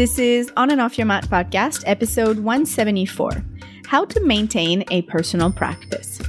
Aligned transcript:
This 0.00 0.18
is 0.18 0.50
On 0.56 0.70
and 0.70 0.80
Off 0.80 0.96
Your 0.96 1.06
Mat 1.06 1.28
podcast, 1.28 1.82
episode 1.84 2.38
174 2.38 3.44
How 3.84 4.06
to 4.06 4.20
Maintain 4.24 4.82
a 4.90 5.02
Personal 5.02 5.52
Practice. 5.52 6.22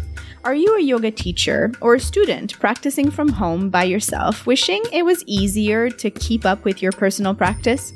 Are 0.43 0.53
you 0.53 0.75
a 0.75 0.81
yoga 0.81 1.09
teacher 1.09 1.71
or 1.79 1.95
a 1.95 1.99
student 2.01 2.59
practicing 2.59 3.09
from 3.09 3.29
home 3.29 3.69
by 3.69 3.85
yourself, 3.85 4.45
wishing 4.45 4.83
it 4.91 5.05
was 5.05 5.23
easier 5.25 5.89
to 5.89 6.09
keep 6.09 6.45
up 6.45 6.65
with 6.65 6.81
your 6.81 6.91
personal 6.91 7.33
practice? 7.33 7.93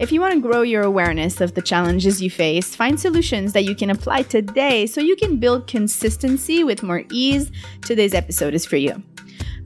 If 0.00 0.10
you 0.10 0.20
want 0.20 0.34
to 0.34 0.40
grow 0.40 0.62
your 0.62 0.82
awareness 0.82 1.40
of 1.40 1.54
the 1.54 1.62
challenges 1.62 2.20
you 2.20 2.28
face, 2.28 2.74
find 2.74 2.98
solutions 2.98 3.52
that 3.52 3.62
you 3.62 3.76
can 3.76 3.90
apply 3.90 4.22
today 4.22 4.86
so 4.86 5.00
you 5.00 5.14
can 5.14 5.38
build 5.38 5.68
consistency 5.68 6.64
with 6.64 6.82
more 6.82 7.04
ease, 7.12 7.52
today's 7.82 8.12
episode 8.12 8.54
is 8.54 8.66
for 8.66 8.76
you. 8.76 9.00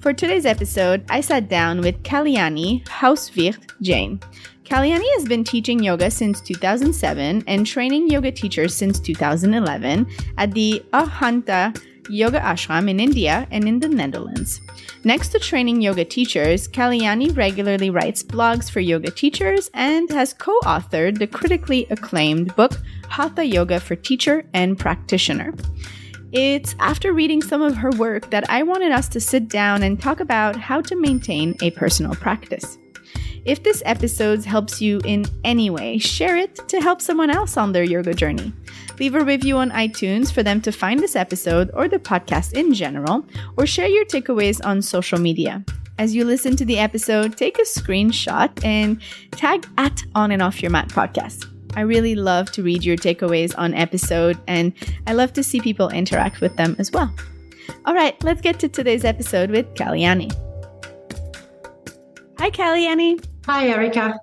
For 0.00 0.12
today's 0.12 0.44
episode, 0.44 1.06
I 1.08 1.22
sat 1.22 1.48
down 1.48 1.80
with 1.80 2.02
Kalyani 2.02 2.84
Hauswirth 2.84 3.72
Jain. 3.80 4.20
Kalyani 4.66 5.08
has 5.14 5.24
been 5.24 5.44
teaching 5.44 5.78
yoga 5.78 6.10
since 6.10 6.40
2007 6.40 7.44
and 7.46 7.64
training 7.64 8.10
yoga 8.10 8.32
teachers 8.32 8.74
since 8.74 8.98
2011 8.98 10.08
at 10.38 10.50
the 10.54 10.82
Arhanta 10.92 11.80
Yoga 12.10 12.40
Ashram 12.40 12.90
in 12.90 12.98
India 12.98 13.46
and 13.52 13.68
in 13.68 13.78
the 13.78 13.88
Netherlands. 13.88 14.60
Next 15.04 15.28
to 15.28 15.38
training 15.38 15.82
yoga 15.82 16.04
teachers, 16.04 16.66
Kalyani 16.66 17.36
regularly 17.36 17.90
writes 17.90 18.24
blogs 18.24 18.68
for 18.68 18.80
yoga 18.80 19.12
teachers 19.12 19.70
and 19.72 20.10
has 20.10 20.34
co 20.34 20.58
authored 20.64 21.20
the 21.20 21.28
critically 21.28 21.86
acclaimed 21.90 22.54
book 22.56 22.72
Hatha 23.08 23.44
Yoga 23.44 23.78
for 23.78 23.94
Teacher 23.94 24.44
and 24.52 24.76
Practitioner. 24.76 25.54
It's 26.32 26.74
after 26.80 27.12
reading 27.12 27.40
some 27.40 27.62
of 27.62 27.76
her 27.76 27.90
work 27.90 28.30
that 28.30 28.50
I 28.50 28.64
wanted 28.64 28.90
us 28.90 29.08
to 29.10 29.20
sit 29.20 29.48
down 29.48 29.84
and 29.84 30.02
talk 30.02 30.18
about 30.18 30.56
how 30.56 30.80
to 30.80 30.96
maintain 30.96 31.54
a 31.62 31.70
personal 31.70 32.16
practice. 32.16 32.78
If 33.46 33.62
this 33.62 33.80
episode 33.86 34.44
helps 34.44 34.82
you 34.82 35.00
in 35.04 35.24
any 35.44 35.70
way, 35.70 35.98
share 35.98 36.36
it 36.36 36.56
to 36.66 36.80
help 36.80 37.00
someone 37.00 37.30
else 37.30 37.56
on 37.56 37.70
their 37.70 37.84
yoga 37.84 38.12
journey. 38.12 38.52
Leave 38.98 39.14
a 39.14 39.24
review 39.24 39.56
on 39.58 39.70
iTunes 39.70 40.32
for 40.32 40.42
them 40.42 40.60
to 40.62 40.72
find 40.72 40.98
this 40.98 41.14
episode 41.14 41.70
or 41.72 41.86
the 41.86 42.00
podcast 42.00 42.54
in 42.54 42.74
general, 42.74 43.24
or 43.56 43.64
share 43.64 43.86
your 43.86 44.04
takeaways 44.04 44.60
on 44.66 44.82
social 44.82 45.20
media. 45.20 45.64
As 45.96 46.12
you 46.12 46.24
listen 46.24 46.56
to 46.56 46.64
the 46.64 46.78
episode, 46.78 47.36
take 47.36 47.56
a 47.58 47.62
screenshot 47.62 48.50
and 48.64 49.00
tag 49.30 49.64
at 49.78 50.02
On 50.16 50.32
and 50.32 50.42
Off 50.42 50.60
Your 50.60 50.72
Mat 50.72 50.88
podcast. 50.88 51.46
I 51.76 51.82
really 51.82 52.16
love 52.16 52.50
to 52.50 52.64
read 52.64 52.82
your 52.82 52.96
takeaways 52.96 53.54
on 53.56 53.74
episode, 53.74 54.40
and 54.48 54.72
I 55.06 55.12
love 55.12 55.32
to 55.34 55.44
see 55.44 55.60
people 55.60 55.88
interact 55.90 56.40
with 56.40 56.56
them 56.56 56.74
as 56.80 56.90
well. 56.90 57.14
All 57.84 57.94
right, 57.94 58.20
let's 58.24 58.40
get 58.40 58.58
to 58.58 58.68
today's 58.68 59.04
episode 59.04 59.52
with 59.52 59.72
Kalyani. 59.74 60.32
Hi, 62.40 62.50
Kalyani. 62.50 63.24
Hi, 63.46 63.68
Erika. 63.68 64.18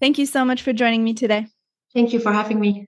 Thank 0.00 0.18
you 0.18 0.26
so 0.26 0.44
much 0.44 0.62
for 0.62 0.72
joining 0.72 1.04
me 1.04 1.14
today. 1.14 1.46
Thank 1.94 2.12
you 2.12 2.18
for 2.18 2.32
having 2.32 2.58
me. 2.58 2.86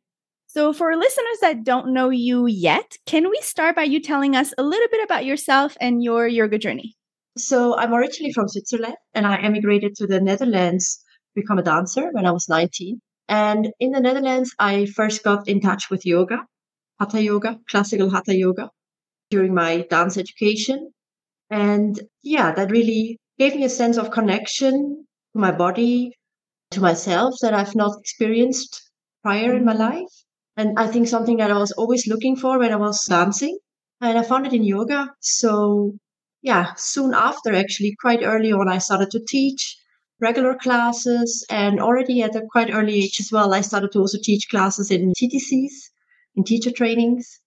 So, 0.48 0.72
for 0.72 0.96
listeners 0.96 1.38
that 1.42 1.62
don't 1.62 1.94
know 1.94 2.10
you 2.10 2.46
yet, 2.46 2.96
can 3.06 3.30
we 3.30 3.38
start 3.40 3.76
by 3.76 3.84
you 3.84 4.00
telling 4.00 4.34
us 4.34 4.52
a 4.58 4.64
little 4.64 4.88
bit 4.90 5.04
about 5.04 5.24
yourself 5.24 5.76
and 5.80 6.02
your 6.02 6.26
yoga 6.26 6.58
journey? 6.58 6.96
So, 7.38 7.78
I'm 7.78 7.94
originally 7.94 8.32
from 8.32 8.48
Switzerland 8.48 8.96
and 9.14 9.28
I 9.28 9.36
emigrated 9.36 9.94
to 9.98 10.08
the 10.08 10.20
Netherlands 10.20 10.96
to 10.96 11.40
become 11.40 11.60
a 11.60 11.62
dancer 11.62 12.08
when 12.10 12.26
I 12.26 12.32
was 12.32 12.48
19. 12.48 13.00
And 13.28 13.68
in 13.78 13.92
the 13.92 14.00
Netherlands, 14.00 14.52
I 14.58 14.86
first 14.86 15.22
got 15.22 15.46
in 15.46 15.60
touch 15.60 15.88
with 15.88 16.04
yoga, 16.04 16.46
hatha 16.98 17.22
yoga, 17.22 17.60
classical 17.70 18.10
hatha 18.10 18.34
yoga, 18.36 18.70
during 19.30 19.54
my 19.54 19.86
dance 19.88 20.18
education. 20.18 20.90
And 21.48 22.00
yeah, 22.24 22.50
that 22.54 22.72
really 22.72 23.20
gave 23.38 23.54
me 23.54 23.62
a 23.62 23.68
sense 23.68 23.98
of 23.98 24.10
connection 24.10 25.05
to 25.36 25.40
my 25.40 25.52
body, 25.52 26.12
to 26.70 26.80
myself 26.80 27.34
that 27.42 27.54
I've 27.54 27.74
not 27.74 27.98
experienced 28.00 28.90
prior 29.22 29.54
in 29.54 29.64
my 29.64 29.72
mm-hmm. 29.72 29.82
life. 29.82 30.14
And 30.56 30.78
I 30.78 30.86
think 30.86 31.06
something 31.06 31.36
that 31.36 31.50
I 31.50 31.58
was 31.58 31.72
always 31.72 32.06
looking 32.06 32.36
for 32.36 32.58
when 32.58 32.72
I 32.72 32.76
was 32.76 33.04
dancing. 33.04 33.58
And 34.00 34.18
I 34.18 34.22
found 34.22 34.46
it 34.46 34.54
in 34.54 34.64
yoga. 34.64 35.12
So, 35.20 35.92
yeah, 36.42 36.72
soon 36.76 37.12
after, 37.12 37.54
actually, 37.54 37.94
quite 38.00 38.20
early 38.22 38.52
on, 38.52 38.68
I 38.68 38.78
started 38.78 39.10
to 39.10 39.20
teach 39.28 39.76
regular 40.20 40.54
classes. 40.54 41.44
And 41.50 41.78
already 41.80 42.22
at 42.22 42.34
a 42.34 42.42
quite 42.50 42.70
early 42.72 43.04
age 43.04 43.20
as 43.20 43.30
well, 43.30 43.52
I 43.52 43.60
started 43.60 43.92
to 43.92 44.00
also 44.00 44.18
teach 44.22 44.48
classes 44.48 44.90
in 44.90 45.12
TTCs, 45.12 45.74
in 46.36 46.44
teacher 46.44 46.70
trainings. 46.70 47.40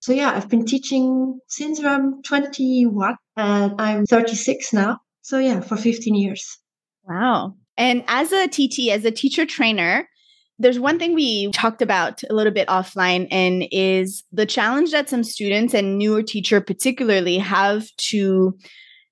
So, 0.00 0.12
yeah, 0.12 0.32
I've 0.34 0.48
been 0.48 0.64
teaching 0.64 1.38
since 1.48 1.80
I'm 1.80 2.22
21 2.22 3.16
and 3.36 3.80
I'm 3.80 4.06
36 4.06 4.72
now. 4.72 4.98
So, 5.20 5.38
yeah, 5.38 5.60
for 5.60 5.76
15 5.76 6.14
years. 6.14 6.58
Wow. 7.08 7.54
And 7.76 8.04
as 8.08 8.32
a 8.32 8.46
TT, 8.48 8.90
as 8.90 9.04
a 9.04 9.10
teacher 9.10 9.44
trainer, 9.44 10.08
there's 10.58 10.78
one 10.78 10.98
thing 10.98 11.14
we 11.14 11.50
talked 11.50 11.82
about 11.82 12.22
a 12.30 12.34
little 12.34 12.52
bit 12.52 12.68
offline 12.68 13.26
and 13.30 13.64
is 13.72 14.22
the 14.32 14.46
challenge 14.46 14.92
that 14.92 15.08
some 15.08 15.24
students 15.24 15.74
and 15.74 15.98
newer 15.98 16.22
teacher 16.22 16.60
particularly 16.60 17.38
have 17.38 17.88
to 17.96 18.56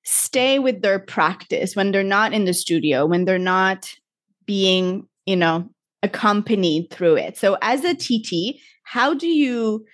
stay 0.04 0.58
with 0.58 0.82
their 0.82 0.98
practice 0.98 1.74
when 1.74 1.92
they're 1.92 2.02
not 2.02 2.32
in 2.32 2.44
the 2.44 2.54
studio 2.54 3.06
when 3.06 3.24
they're 3.24 3.38
not 3.38 3.92
being 4.46 5.06
you 5.26 5.36
know 5.36 5.68
accompanied 6.02 6.90
through 6.90 7.14
it 7.14 7.36
so 7.36 7.56
as 7.62 7.84
a 7.84 7.94
tt 7.94 8.58
how 8.82 9.14
do 9.14 9.28
you 9.28 9.84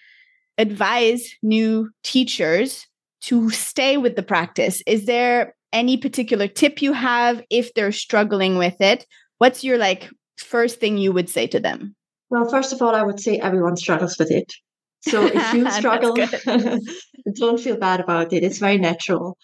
advise 0.56 1.34
new 1.42 1.91
teachers 2.03 2.86
to 3.20 3.50
stay 3.50 3.98
with 3.98 4.16
the 4.16 4.22
practice 4.22 4.82
is 4.86 5.04
there 5.04 5.54
any 5.73 5.97
particular 5.97 6.49
tip 6.49 6.81
you 6.83 6.93
have 6.93 7.43
if 7.51 7.75
they're 7.75 7.93
struggling 7.93 8.56
with 8.56 8.81
it 8.81 9.06
what's 9.39 9.65
your 9.65 9.79
like 9.79 10.11
first 10.37 10.79
thing 10.79 10.99
you 10.99 11.12
would 11.12 11.29
say 11.29 11.47
to 11.47 11.59
them? 11.59 11.95
Well 12.31 12.49
first 12.49 12.73
of 12.73 12.83
all 12.83 12.95
i 12.95 13.03
would 13.03 13.21
say 13.21 13.39
everyone 13.39 13.77
struggles 13.77 14.19
with 14.19 14.31
it. 14.31 14.53
So 15.01 15.27
if 15.27 15.55
you 15.55 15.71
struggle 15.81 16.15
don't 17.34 17.61
feel 17.61 17.78
bad 17.78 18.01
about 18.01 18.33
it. 18.33 18.43
It's 18.43 18.59
very 18.59 18.78
natural. 18.78 19.39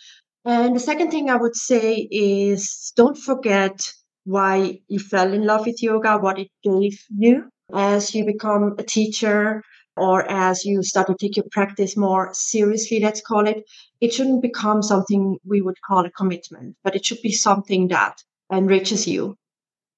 And 0.45 0.77
the 0.77 0.81
second 0.81 1.11
thing 1.11 1.31
i 1.31 1.37
would 1.37 1.57
say 1.57 2.09
is 2.11 2.93
don't 2.97 3.17
forget 3.17 3.93
why 4.25 4.79
you 4.89 4.99
fell 4.99 5.33
in 5.33 5.45
love 5.45 5.67
with 5.67 5.83
yoga 5.83 6.19
what 6.19 6.39
it 6.39 6.49
gave 6.63 6.99
you. 7.17 7.49
As 7.73 8.15
you 8.15 8.27
become 8.27 8.75
a 8.79 8.83
teacher 8.83 9.63
or 9.97 10.28
as 10.31 10.65
you 10.65 10.82
start 10.82 11.06
to 11.06 11.16
take 11.19 11.37
your 11.37 11.47
practice 11.50 11.97
more 11.97 12.31
seriously, 12.32 13.00
let's 13.00 13.21
call 13.21 13.47
it, 13.47 13.65
it 14.00 14.12
shouldn't 14.12 14.43
become 14.43 14.82
something 14.82 15.38
we 15.44 15.60
would 15.60 15.81
call 15.82 16.05
a 16.05 16.10
commitment, 16.10 16.77
but 16.82 16.97
it 16.97 17.05
should 17.05 17.22
be 17.22 17.32
something 17.32 17.88
that 17.88 18.22
enriches 18.53 19.06
you. 19.06 19.37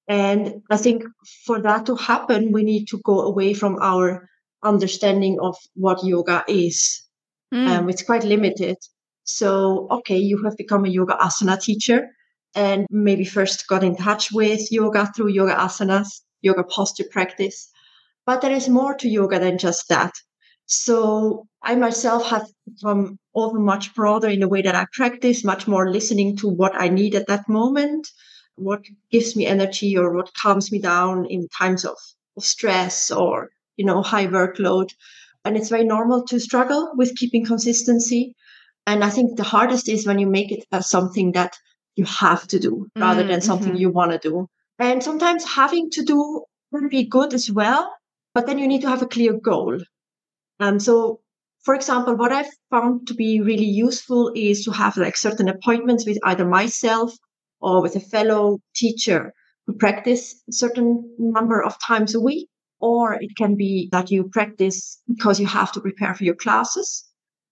And 0.09 0.63
I 0.71 0.77
think 0.77 1.05
for 1.45 1.61
that 1.63 1.87
to 1.87 1.97
happen, 1.97 2.53
we 2.53 2.63
need 2.63 2.87
to 2.89 3.01
go 3.05 3.21
away 3.23 3.55
from 3.55 3.79
our 3.81 4.29
understanding 4.63 5.39
of 5.41 5.57
what 5.75 6.05
yoga 6.05 6.45
is. 6.47 7.03
Mm. 7.53 7.69
Um, 7.69 7.91
it's 7.91 8.03
quite 8.03 8.25
limited. 8.25 8.77
So, 9.25 9.89
okay, 9.91 10.19
you 10.19 10.43
have 10.45 10.57
become 10.57 10.85
a 10.85 10.89
yoga 10.89 11.17
asana 11.17 11.61
teacher 11.61 12.09
and 12.55 12.87
maybe 12.91 13.25
first 13.25 13.67
got 13.67 13.83
in 13.83 13.97
touch 13.97 14.33
with 14.33 14.71
yoga 14.71 15.11
through 15.15 15.29
yoga 15.29 15.55
asanas, 15.55 16.21
yoga 16.43 16.63
posture 16.65 17.05
practice. 17.11 17.71
But 18.27 18.41
there 18.41 18.53
is 18.53 18.69
more 18.69 18.95
to 18.97 19.09
yoga 19.09 19.39
than 19.39 19.57
just 19.57 19.89
that. 19.89 20.13
So 20.67 21.47
I 21.63 21.77
myself 21.77 22.29
have 22.31 22.47
become 22.67 23.19
over 23.35 23.59
much 23.59 23.95
broader 23.95 24.29
in 24.29 24.41
the 24.41 24.49
way 24.49 24.63
that 24.63 24.75
I 24.75 24.87
practice, 24.93 25.45
much 25.45 25.69
more 25.69 25.91
listening 25.91 26.37
to 26.39 26.49
what 26.49 26.75
I 26.75 26.89
need 26.89 27.15
at 27.15 27.29
that 27.29 27.49
moment, 27.49 28.09
what 28.57 28.83
gives 29.13 29.37
me 29.37 29.47
energy 29.47 29.97
or 29.97 30.13
what 30.13 30.35
calms 30.35 30.73
me 30.73 30.81
down 30.81 31.27
in 31.27 31.47
times 31.57 31.85
of, 31.85 31.97
of 32.37 32.45
stress 32.45 33.13
or, 33.13 33.51
you 33.77 33.85
know, 33.85 34.03
high 34.03 34.27
workload. 34.27 34.91
And 35.45 35.57
it's 35.57 35.69
very 35.69 35.85
normal 35.85 36.25
to 36.25 36.41
struggle 36.41 36.91
with 36.97 37.17
keeping 37.17 37.45
consistency. 37.45 38.35
And 38.89 39.05
I 39.05 39.11
think 39.11 39.37
the 39.37 39.45
hardest 39.45 39.89
is 39.89 40.05
when 40.05 40.19
you 40.19 40.27
make 40.27 40.51
it 40.51 40.65
as 40.73 40.91
something 40.91 41.33
that 41.33 41.57
you 41.95 42.05
have 42.05 42.49
to 42.49 42.59
do 42.59 42.89
rather 42.97 43.21
mm-hmm. 43.21 43.31
than 43.31 43.41
something 43.41 43.69
mm-hmm. 43.69 43.83
you 43.83 43.91
want 43.91 44.11
to 44.11 44.19
do. 44.19 44.49
And 44.81 45.03
sometimes 45.03 45.45
having 45.45 45.91
to 45.91 46.03
do 46.03 46.45
can 46.75 46.89
be 46.89 47.05
good 47.05 47.33
as 47.33 47.51
well 47.51 47.93
but 48.37 48.47
then 48.47 48.59
you 48.59 48.69
need 48.69 48.83
to 48.83 48.91
have 48.91 49.01
a 49.01 49.07
clear 49.07 49.33
goal. 49.33 49.79
Um, 50.61 50.79
so, 50.79 51.21
for 51.65 51.75
example, 51.75 52.17
what 52.17 52.33
I've 52.33 52.53
found 52.71 53.07
to 53.07 53.15
be 53.15 53.41
really 53.41 53.65
useful 53.65 54.31
is 54.37 54.63
to 54.65 54.73
have 54.73 54.99
like 54.99 55.17
certain 55.17 55.49
appointments 55.49 56.05
with 56.07 56.19
either 56.23 56.45
myself 56.45 57.15
or 57.63 57.81
with 57.81 57.97
a 57.97 58.01
fellow 58.15 58.59
teacher 58.75 59.33
who 59.67 59.73
practice 59.73 60.35
a 60.51 60.53
certain 60.53 61.17
number 61.19 61.65
of 61.65 61.77
times 61.89 62.15
a 62.15 62.21
week. 62.21 62.51
Or 62.79 63.15
it 63.15 63.31
can 63.39 63.57
be 63.57 63.89
that 63.93 64.11
you 64.11 64.29
practice 64.29 65.01
because 65.09 65.41
you 65.41 65.47
have 65.47 65.73
to 65.73 65.81
prepare 65.81 66.15
for 66.15 66.25
your 66.25 66.35
classes. 66.35 67.07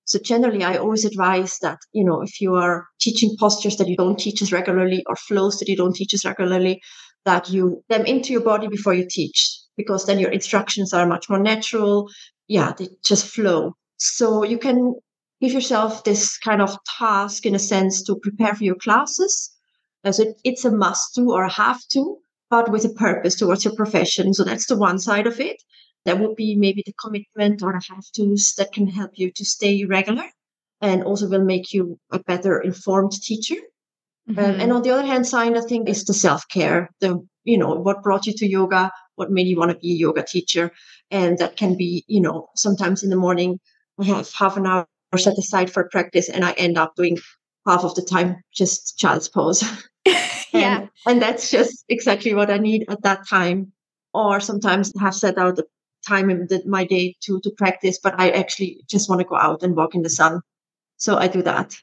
So 0.04 0.18
generally, 0.18 0.64
I 0.64 0.76
always 0.76 1.06
advise 1.06 1.60
that, 1.60 1.78
you 1.92 2.04
know, 2.04 2.20
if 2.20 2.42
you 2.42 2.56
are 2.56 2.84
teaching 3.00 3.34
postures 3.40 3.78
that 3.78 3.88
you 3.88 3.96
don't 3.96 4.18
teach 4.18 4.42
as 4.42 4.52
regularly 4.52 5.02
or 5.06 5.16
flows 5.16 5.56
that 5.60 5.68
you 5.68 5.76
don't 5.76 5.96
teach 5.96 6.12
as 6.12 6.26
regularly, 6.26 6.82
that 7.24 7.48
you 7.48 7.82
them 7.88 8.04
into 8.04 8.34
your 8.34 8.42
body 8.42 8.68
before 8.68 8.92
you 8.92 9.06
teach 9.08 9.63
because 9.76 10.06
then 10.06 10.18
your 10.18 10.30
instructions 10.30 10.92
are 10.92 11.06
much 11.06 11.28
more 11.28 11.38
natural. 11.38 12.08
Yeah, 12.48 12.72
they 12.76 12.88
just 13.04 13.26
flow. 13.26 13.74
So 13.96 14.44
you 14.44 14.58
can 14.58 14.94
give 15.40 15.52
yourself 15.52 16.04
this 16.04 16.38
kind 16.38 16.62
of 16.62 16.76
task 16.98 17.46
in 17.46 17.54
a 17.54 17.58
sense 17.58 18.02
to 18.04 18.16
prepare 18.16 18.54
for 18.54 18.64
your 18.64 18.76
classes. 18.76 19.50
As 20.04 20.18
it, 20.18 20.40
it's 20.44 20.64
a 20.64 20.70
must 20.70 21.14
do 21.14 21.32
or 21.32 21.44
a 21.44 21.52
have 21.52 21.80
to, 21.92 22.18
but 22.50 22.70
with 22.70 22.84
a 22.84 22.90
purpose 22.90 23.36
towards 23.36 23.64
your 23.64 23.74
profession. 23.74 24.34
So 24.34 24.44
that's 24.44 24.66
the 24.66 24.76
one 24.76 24.98
side 24.98 25.26
of 25.26 25.40
it. 25.40 25.56
That 26.04 26.20
would 26.20 26.36
be 26.36 26.54
maybe 26.54 26.82
the 26.84 26.92
commitment 27.02 27.62
or 27.62 27.72
the 27.72 27.82
have 27.94 28.04
tos 28.14 28.54
that 28.58 28.72
can 28.72 28.86
help 28.86 29.12
you 29.14 29.30
to 29.32 29.44
stay 29.44 29.84
regular 29.86 30.28
and 30.80 31.02
also 31.02 31.28
will 31.28 31.44
make 31.44 31.72
you 31.72 31.98
a 32.12 32.18
better 32.18 32.60
informed 32.60 33.12
teacher. 33.12 33.60
Um, 34.28 34.34
mm-hmm. 34.34 34.44
Um, 34.44 34.60
and 34.60 34.72
on 34.72 34.82
the 34.82 34.90
other 34.90 35.06
hand 35.06 35.26
side, 35.26 35.56
I 35.56 35.62
think 35.62 35.88
is 35.88 36.04
the 36.04 36.14
self 36.14 36.46
care, 36.48 36.90
the, 37.00 37.26
you 37.44 37.58
know, 37.58 37.74
what 37.74 38.02
brought 38.02 38.26
you 38.26 38.34
to 38.34 38.46
yoga, 38.46 38.90
what 39.16 39.30
made 39.30 39.46
you 39.46 39.56
want 39.56 39.70
to 39.70 39.78
be 39.78 39.92
a 39.92 39.96
yoga 39.96 40.22
teacher. 40.22 40.70
And 41.10 41.38
that 41.38 41.56
can 41.56 41.76
be, 41.76 42.04
you 42.06 42.20
know, 42.20 42.48
sometimes 42.56 43.02
in 43.02 43.10
the 43.10 43.16
morning, 43.16 43.60
I 44.00 44.04
have 44.04 44.32
half 44.32 44.56
an 44.56 44.66
hour 44.66 44.86
set 45.16 45.38
aside 45.38 45.70
for 45.70 45.88
practice 45.88 46.28
and 46.28 46.44
I 46.44 46.52
end 46.52 46.76
up 46.76 46.94
doing 46.96 47.18
half 47.66 47.84
of 47.84 47.94
the 47.94 48.02
time 48.02 48.36
just 48.52 48.98
child's 48.98 49.28
pose. 49.28 49.62
yeah. 50.52 50.80
And, 50.80 50.90
and 51.06 51.22
that's 51.22 51.50
just 51.50 51.84
exactly 51.88 52.34
what 52.34 52.50
I 52.50 52.58
need 52.58 52.84
at 52.88 53.02
that 53.02 53.26
time. 53.28 53.72
Or 54.12 54.38
sometimes 54.40 54.92
I 54.98 55.02
have 55.02 55.14
set 55.14 55.38
out 55.38 55.56
the 55.56 55.66
time 56.06 56.30
in 56.30 56.46
the, 56.48 56.62
my 56.66 56.84
day 56.84 57.16
to, 57.22 57.40
to 57.40 57.50
practice, 57.56 57.98
but 58.02 58.14
I 58.18 58.30
actually 58.30 58.80
just 58.88 59.08
want 59.08 59.20
to 59.20 59.26
go 59.26 59.36
out 59.36 59.62
and 59.62 59.74
walk 59.74 59.94
in 59.94 60.02
the 60.02 60.10
sun. 60.10 60.40
So 60.98 61.16
I 61.16 61.28
do 61.28 61.42
that 61.42 61.74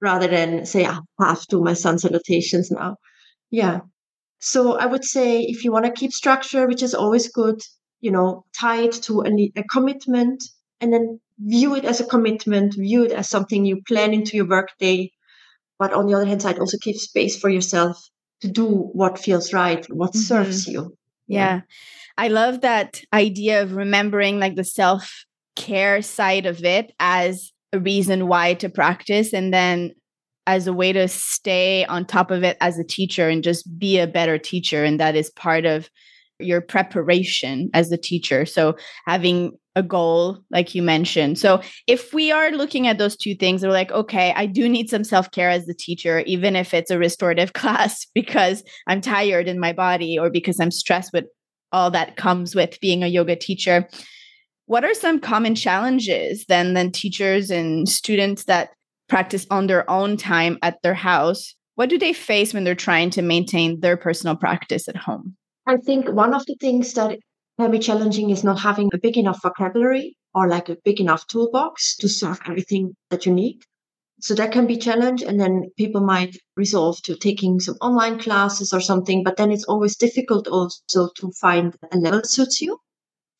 rather 0.00 0.26
than 0.26 0.66
say 0.66 0.86
I 0.86 0.98
have 1.20 1.46
to 1.48 1.62
my 1.62 1.74
sun 1.74 1.98
salutations 1.98 2.70
now. 2.70 2.96
Yeah. 3.50 3.80
So 4.40 4.78
I 4.78 4.86
would 4.86 5.04
say 5.04 5.42
if 5.42 5.64
you 5.64 5.72
want 5.72 5.84
to 5.84 5.92
keep 5.92 6.12
structure, 6.12 6.66
which 6.66 6.82
is 6.82 6.94
always 6.94 7.28
good, 7.28 7.60
you 8.00 8.10
know, 8.10 8.44
tied 8.58 8.92
to 8.92 9.22
a, 9.22 9.52
a 9.56 9.64
commitment 9.64 10.42
and 10.80 10.92
then 10.92 11.20
view 11.38 11.76
it 11.76 11.84
as 11.84 12.00
a 12.00 12.06
commitment, 12.06 12.74
view 12.74 13.04
it 13.04 13.12
as 13.12 13.28
something 13.28 13.64
you 13.64 13.82
plan 13.86 14.14
into 14.14 14.36
your 14.36 14.48
workday. 14.48 15.12
But 15.78 15.92
on 15.92 16.06
the 16.06 16.14
other 16.14 16.26
hand 16.26 16.42
side, 16.42 16.58
also 16.58 16.78
keep 16.80 16.96
space 16.96 17.38
for 17.38 17.50
yourself 17.50 18.02
to 18.40 18.48
do 18.48 18.66
what 18.66 19.18
feels 19.18 19.52
right, 19.52 19.84
what 19.90 20.10
mm-hmm. 20.10 20.20
serves 20.20 20.66
you. 20.66 20.96
Yeah. 21.26 21.54
yeah. 21.56 21.60
I 22.16 22.28
love 22.28 22.62
that 22.62 23.02
idea 23.12 23.62
of 23.62 23.74
remembering 23.74 24.40
like 24.40 24.56
the 24.56 24.64
self 24.64 25.24
care 25.54 26.00
side 26.00 26.46
of 26.46 26.64
it 26.64 26.92
as 26.98 27.52
a 27.72 27.78
reason 27.78 28.26
why 28.26 28.54
to 28.54 28.68
practice 28.68 29.32
and 29.32 29.52
then 29.52 29.92
as 30.50 30.66
a 30.66 30.72
way 30.72 30.92
to 30.92 31.06
stay 31.06 31.84
on 31.86 32.04
top 32.04 32.32
of 32.32 32.42
it 32.42 32.56
as 32.60 32.76
a 32.76 32.84
teacher 32.84 33.28
and 33.28 33.44
just 33.44 33.78
be 33.78 33.98
a 33.98 34.06
better 34.06 34.36
teacher. 34.36 34.84
And 34.84 34.98
that 34.98 35.14
is 35.14 35.30
part 35.30 35.64
of 35.64 35.88
your 36.40 36.60
preparation 36.60 37.70
as 37.72 37.92
a 37.92 37.96
teacher. 37.96 38.44
So 38.44 38.76
having 39.06 39.52
a 39.76 39.82
goal 39.84 40.38
like 40.50 40.74
you 40.74 40.82
mentioned. 40.82 41.38
So 41.38 41.62
if 41.86 42.12
we 42.12 42.32
are 42.32 42.50
looking 42.50 42.88
at 42.88 42.98
those 42.98 43.16
two 43.16 43.36
things 43.36 43.62
we're 43.62 43.70
like 43.70 43.92
okay 43.92 44.34
i 44.34 44.44
do 44.44 44.68
need 44.68 44.90
some 44.90 45.04
self-care 45.04 45.48
as 45.48 45.66
the 45.66 45.74
teacher 45.74 46.24
even 46.26 46.56
if 46.56 46.74
it's 46.74 46.90
a 46.90 46.98
restorative 46.98 47.52
class 47.60 48.04
because 48.12 48.64
i'm 48.88 49.00
tired 49.00 49.46
in 49.46 49.60
my 49.60 49.72
body 49.72 50.18
or 50.18 50.28
because 50.28 50.58
i'm 50.58 50.72
stressed 50.72 51.12
with 51.12 51.26
all 51.70 51.92
that 51.92 52.16
comes 52.16 52.54
with 52.54 52.80
being 52.80 53.04
a 53.04 53.06
yoga 53.06 53.36
teacher. 53.36 53.88
What 54.66 54.84
are 54.84 54.94
some 54.94 55.20
common 55.20 55.54
challenges 55.54 56.44
then 56.48 56.74
then 56.74 56.90
teachers 56.90 57.50
and 57.50 57.88
students 57.88 58.44
that 58.44 58.70
practice 59.10 59.46
on 59.50 59.66
their 59.66 59.88
own 59.90 60.16
time 60.16 60.56
at 60.62 60.80
their 60.82 60.94
house 60.94 61.54
what 61.74 61.90
do 61.90 61.98
they 61.98 62.12
face 62.12 62.54
when 62.54 62.64
they're 62.64 62.74
trying 62.74 63.10
to 63.10 63.22
maintain 63.22 63.80
their 63.80 63.96
personal 63.96 64.36
practice 64.36 64.88
at 64.88 64.96
home 64.96 65.36
i 65.66 65.76
think 65.76 66.08
one 66.08 66.32
of 66.32 66.46
the 66.46 66.56
things 66.60 66.94
that 66.94 67.18
can 67.58 67.70
be 67.70 67.78
challenging 67.78 68.30
is 68.30 68.44
not 68.44 68.58
having 68.58 68.88
a 68.94 68.98
big 68.98 69.18
enough 69.18 69.40
vocabulary 69.42 70.16
or 70.34 70.48
like 70.48 70.68
a 70.68 70.76
big 70.84 71.00
enough 71.00 71.26
toolbox 71.26 71.96
to 71.96 72.08
serve 72.08 72.40
everything 72.46 72.94
that 73.10 73.26
you 73.26 73.32
need 73.32 73.58
so 74.20 74.34
that 74.34 74.52
can 74.52 74.66
be 74.66 74.76
challenge 74.76 75.22
and 75.22 75.40
then 75.40 75.64
people 75.76 76.00
might 76.00 76.36
resolve 76.56 77.00
to 77.02 77.16
taking 77.16 77.58
some 77.58 77.76
online 77.80 78.18
classes 78.18 78.72
or 78.72 78.80
something 78.80 79.24
but 79.24 79.36
then 79.36 79.50
it's 79.50 79.64
always 79.64 79.96
difficult 79.96 80.46
also 80.48 81.08
to 81.16 81.32
find 81.40 81.74
a 81.92 81.98
level 81.98 82.20
that 82.20 82.30
suits 82.30 82.60
you 82.60 82.78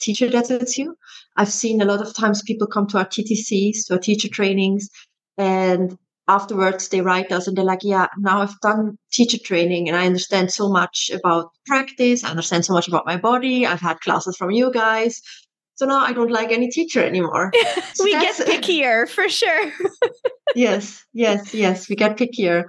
teacher 0.01 0.29
that 0.31 0.47
suits 0.47 0.79
you. 0.79 0.97
I've 1.37 1.53
seen 1.53 1.81
a 1.81 1.85
lot 1.85 2.01
of 2.01 2.15
times 2.15 2.43
people 2.43 2.67
come 2.67 2.87
to 2.89 2.99
our 2.99 3.05
TTCs, 3.05 3.87
to 3.87 3.95
our 3.95 3.99
teacher 3.99 4.29
trainings, 4.29 4.89
and 5.41 5.97
afterwards 6.29 6.89
they 6.89 7.01
write 7.01 7.33
us 7.33 7.49
and 7.49 7.57
they're 7.57 7.65
like, 7.65 7.83
yeah, 7.83 8.07
now 8.19 8.43
I've 8.43 8.61
done 8.61 8.99
teacher 9.13 9.39
training 9.39 9.89
and 9.89 9.97
I 9.97 10.07
understand 10.07 10.53
so 10.53 10.69
much 10.69 11.11
about 11.13 11.51
practice. 11.67 12.23
I 12.23 12.31
understand 12.31 12.65
so 12.65 12.75
much 12.75 12.89
about 12.89 13.07
my 13.07 13.17
body. 13.17 13.67
I've 13.67 13.81
had 13.81 14.01
classes 14.01 14.37
from 14.37 14.51
you 14.51 14.71
guys. 14.71 15.21
So 15.75 15.87
now 15.87 16.01
I 16.01 16.13
don't 16.13 16.31
like 16.31 16.53
any 16.53 16.69
teacher 16.69 17.03
anymore. 17.03 17.53
So 17.95 18.05
we 18.05 18.13
get 18.13 18.37
pickier 18.37 19.09
for 19.09 19.29
sure. 19.29 19.73
yes, 20.55 21.05
yes, 21.13 21.55
yes. 21.55 21.89
We 21.89 21.97
get 21.97 22.17
pickier. 22.17 22.65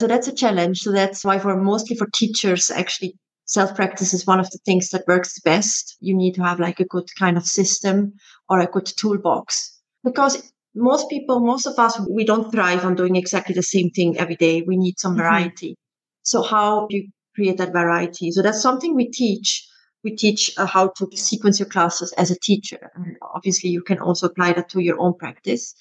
So 0.00 0.06
that's 0.06 0.28
a 0.28 0.34
challenge. 0.34 0.80
So 0.80 0.92
that's 0.92 1.24
why 1.24 1.38
for 1.38 1.56
mostly 1.56 1.96
for 1.96 2.08
teachers, 2.14 2.70
actually 2.70 3.14
self 3.46 3.74
practice 3.74 4.14
is 4.14 4.26
one 4.26 4.40
of 4.40 4.50
the 4.50 4.58
things 4.64 4.90
that 4.90 5.04
works 5.06 5.38
best. 5.40 5.96
You 6.00 6.16
need 6.16 6.34
to 6.34 6.42
have 6.42 6.60
like 6.60 6.80
a 6.80 6.84
good 6.94 7.08
kind 7.18 7.36
of 7.36 7.44
system 7.44 8.14
or 8.48 8.60
a 8.60 8.66
good 8.66 8.86
toolbox 8.86 9.72
because 10.04 10.51
most 10.74 11.10
people, 11.10 11.40
most 11.40 11.66
of 11.66 11.78
us, 11.78 12.00
we 12.08 12.24
don't 12.24 12.50
thrive 12.50 12.84
on 12.84 12.94
doing 12.94 13.16
exactly 13.16 13.54
the 13.54 13.62
same 13.62 13.90
thing 13.90 14.18
every 14.18 14.36
day. 14.36 14.62
We 14.62 14.76
need 14.76 14.98
some 14.98 15.12
mm-hmm. 15.12 15.22
variety. 15.22 15.76
So 16.22 16.42
how 16.42 16.86
do 16.88 16.96
you 16.96 17.08
create 17.34 17.58
that 17.58 17.72
variety? 17.72 18.30
So 18.30 18.42
that's 18.42 18.62
something 18.62 18.94
we 18.94 19.10
teach. 19.10 19.66
We 20.04 20.16
teach 20.16 20.52
uh, 20.58 20.66
how 20.66 20.88
to 20.96 21.08
sequence 21.16 21.60
your 21.60 21.68
classes 21.68 22.12
as 22.14 22.30
a 22.30 22.38
teacher. 22.42 22.90
And 22.94 23.16
obviously 23.34 23.70
you 23.70 23.82
can 23.82 23.98
also 23.98 24.26
apply 24.26 24.54
that 24.54 24.68
to 24.70 24.80
your 24.80 25.00
own 25.00 25.14
practice. 25.14 25.74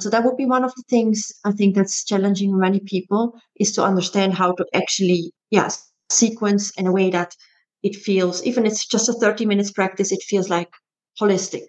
So 0.00 0.10
that 0.10 0.24
would 0.24 0.36
be 0.36 0.46
one 0.46 0.64
of 0.64 0.74
the 0.74 0.82
things 0.88 1.30
I 1.44 1.52
think 1.52 1.76
that's 1.76 2.04
challenging 2.04 2.58
many 2.58 2.80
people 2.80 3.38
is 3.60 3.72
to 3.72 3.84
understand 3.84 4.34
how 4.34 4.52
to 4.52 4.66
actually, 4.74 5.32
yes, 5.50 5.90
sequence 6.10 6.72
in 6.76 6.86
a 6.86 6.92
way 6.92 7.10
that 7.10 7.36
it 7.82 7.94
feels, 7.94 8.42
even 8.44 8.66
it's 8.66 8.86
just 8.86 9.08
a 9.08 9.12
30 9.12 9.46
minutes 9.46 9.70
practice, 9.70 10.10
it 10.10 10.22
feels 10.22 10.48
like 10.48 10.70
holistic. 11.20 11.66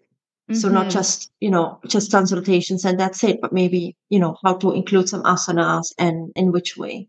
Mm-hmm. 0.50 0.60
So 0.60 0.69
not 0.69 0.84
mm-hmm. 0.84 0.90
just, 0.90 1.31
you 1.40 1.50
know, 1.50 1.80
just 1.88 2.12
sun 2.12 2.28
salutations 2.28 2.84
and 2.84 3.00
that's 3.00 3.24
it, 3.24 3.40
but 3.42 3.54
maybe, 3.54 3.95
you 4.10 4.19
know, 4.19 4.38
how 4.44 4.56
to 4.57 4.72
include 4.72 5.07
some 5.07 5.24
asanas 5.24 5.94
and 5.98 6.31
in 6.36 6.51
which 6.51 6.75
way. 6.75 7.07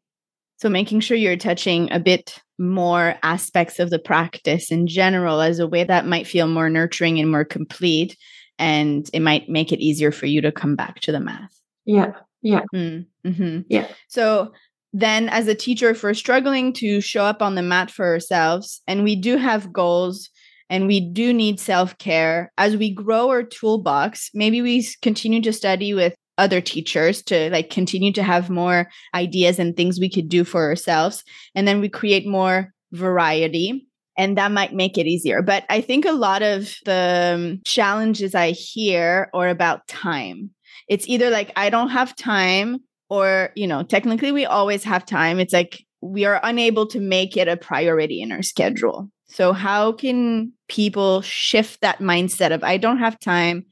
So 0.58 0.68
making 0.68 1.00
sure 1.00 1.16
you're 1.16 1.36
touching 1.36 1.90
a 1.90 1.98
bit 1.98 2.38
more 2.58 3.16
aspects 3.24 3.80
of 3.80 3.90
the 3.90 3.98
practice 3.98 4.70
in 4.70 4.86
general 4.86 5.40
as 5.40 5.58
a 5.58 5.66
way 5.66 5.82
that 5.82 6.06
might 6.06 6.28
feel 6.28 6.46
more 6.46 6.70
nurturing 6.70 7.18
and 7.18 7.28
more 7.28 7.44
complete. 7.44 8.16
And 8.58 9.10
it 9.12 9.20
might 9.20 9.48
make 9.48 9.72
it 9.72 9.80
easier 9.80 10.12
for 10.12 10.26
you 10.26 10.40
to 10.42 10.52
come 10.52 10.76
back 10.76 11.00
to 11.00 11.12
the 11.12 11.18
math. 11.18 11.60
Yeah. 11.84 12.12
Yeah. 12.40 12.62
Mm, 12.72 13.06
mm-hmm. 13.26 13.60
Yeah. 13.68 13.88
So 14.06 14.52
then 14.92 15.28
as 15.28 15.48
a 15.48 15.56
teacher 15.56 15.90
if 15.90 16.04
we're 16.04 16.14
struggling 16.14 16.72
to 16.74 17.00
show 17.00 17.24
up 17.24 17.42
on 17.42 17.56
the 17.56 17.62
mat 17.62 17.90
for 17.90 18.06
ourselves 18.06 18.80
and 18.86 19.02
we 19.02 19.16
do 19.16 19.36
have 19.36 19.72
goals 19.72 20.30
and 20.70 20.86
we 20.86 21.00
do 21.00 21.32
need 21.32 21.60
self-care. 21.60 22.52
As 22.58 22.76
we 22.76 22.90
grow 22.92 23.28
our 23.28 23.42
toolbox 23.42 24.30
maybe 24.34 24.62
we 24.62 24.86
continue 25.02 25.42
to 25.42 25.52
study 25.52 25.94
with 25.94 26.14
other 26.38 26.60
teachers 26.60 27.22
to 27.22 27.50
like 27.50 27.70
continue 27.70 28.12
to 28.12 28.22
have 28.22 28.50
more 28.50 28.88
ideas 29.14 29.58
and 29.58 29.76
things 29.76 30.00
we 30.00 30.10
could 30.10 30.28
do 30.28 30.44
for 30.44 30.62
ourselves 30.62 31.22
and 31.54 31.68
then 31.68 31.80
we 31.80 31.88
create 31.88 32.26
more 32.26 32.72
variety 32.92 33.86
and 34.16 34.38
that 34.38 34.52
might 34.52 34.72
make 34.72 34.96
it 34.96 35.06
easier. 35.06 35.42
But 35.42 35.64
i 35.68 35.80
think 35.80 36.04
a 36.04 36.12
lot 36.12 36.42
of 36.42 36.74
the 36.84 37.34
um, 37.34 37.60
challenges 37.64 38.34
i 38.34 38.50
hear 38.50 39.30
are 39.34 39.48
about 39.48 39.86
time. 39.88 40.50
It's 40.88 41.08
either 41.08 41.30
like 41.30 41.52
i 41.56 41.70
don't 41.70 41.90
have 41.90 42.16
time 42.16 42.78
or 43.10 43.50
you 43.54 43.66
know 43.66 43.82
technically 43.82 44.32
we 44.32 44.46
always 44.46 44.84
have 44.84 45.06
time. 45.06 45.38
It's 45.38 45.52
like 45.52 45.84
we 46.00 46.24
are 46.24 46.40
unable 46.42 46.86
to 46.88 47.00
make 47.00 47.36
it 47.36 47.48
a 47.48 47.56
priority 47.56 48.20
in 48.20 48.32
our 48.32 48.42
schedule 48.42 49.10
so 49.26 49.52
how 49.52 49.92
can 49.92 50.52
people 50.68 51.22
shift 51.22 51.80
that 51.80 51.98
mindset 51.98 52.52
of 52.52 52.62
i 52.62 52.76
don't 52.76 52.98
have 52.98 53.18
time 53.18 53.64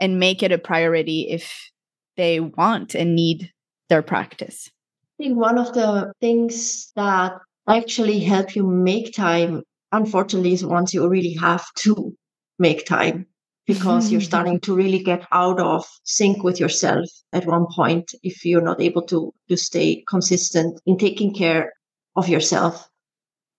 and 0.00 0.18
make 0.18 0.42
it 0.42 0.52
a 0.52 0.58
priority 0.58 1.28
if 1.28 1.70
they 2.16 2.40
want 2.40 2.94
and 2.94 3.14
need 3.14 3.50
their 3.88 4.02
practice? 4.02 4.70
I 5.18 5.24
think 5.24 5.38
one 5.38 5.58
of 5.58 5.72
the 5.74 6.12
things 6.20 6.92
that 6.94 7.32
actually 7.68 8.20
help 8.20 8.54
you 8.54 8.66
make 8.66 9.14
time 9.14 9.62
unfortunately 9.92 10.52
is 10.52 10.64
once 10.64 10.94
you 10.94 11.08
really 11.08 11.34
have 11.34 11.64
to 11.76 12.14
make 12.58 12.86
time 12.86 13.26
because 13.66 14.10
you're 14.10 14.20
starting 14.32 14.60
to 14.60 14.74
really 14.74 14.98
get 14.98 15.26
out 15.32 15.60
of 15.60 15.84
sync 16.04 16.42
with 16.42 16.60
yourself 16.60 17.08
at 17.32 17.46
one 17.46 17.66
point 17.74 18.12
if 18.22 18.44
you're 18.44 18.62
not 18.62 18.80
able 18.80 19.02
to 19.02 19.32
to 19.48 19.56
stay 19.56 20.04
consistent 20.08 20.80
in 20.86 20.98
taking 20.98 21.34
care 21.34 21.72
of 22.16 22.28
yourself 22.28 22.88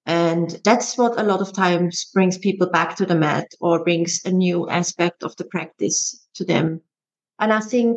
and 0.09 0.59
that's 0.63 0.97
what 0.97 1.19
a 1.19 1.23
lot 1.23 1.39
of 1.39 1.53
times 1.53 2.09
brings 2.15 2.39
people 2.39 2.67
back 2.67 2.95
to 2.95 3.05
the 3.05 3.13
mat 3.13 3.45
or 3.61 3.83
brings 3.83 4.19
a 4.25 4.31
new 4.31 4.67
aspect 4.67 5.21
of 5.21 5.35
the 5.35 5.45
practice 5.45 6.25
to 6.33 6.43
them. 6.43 6.81
And 7.37 7.53
i 7.53 7.59
think 7.59 7.95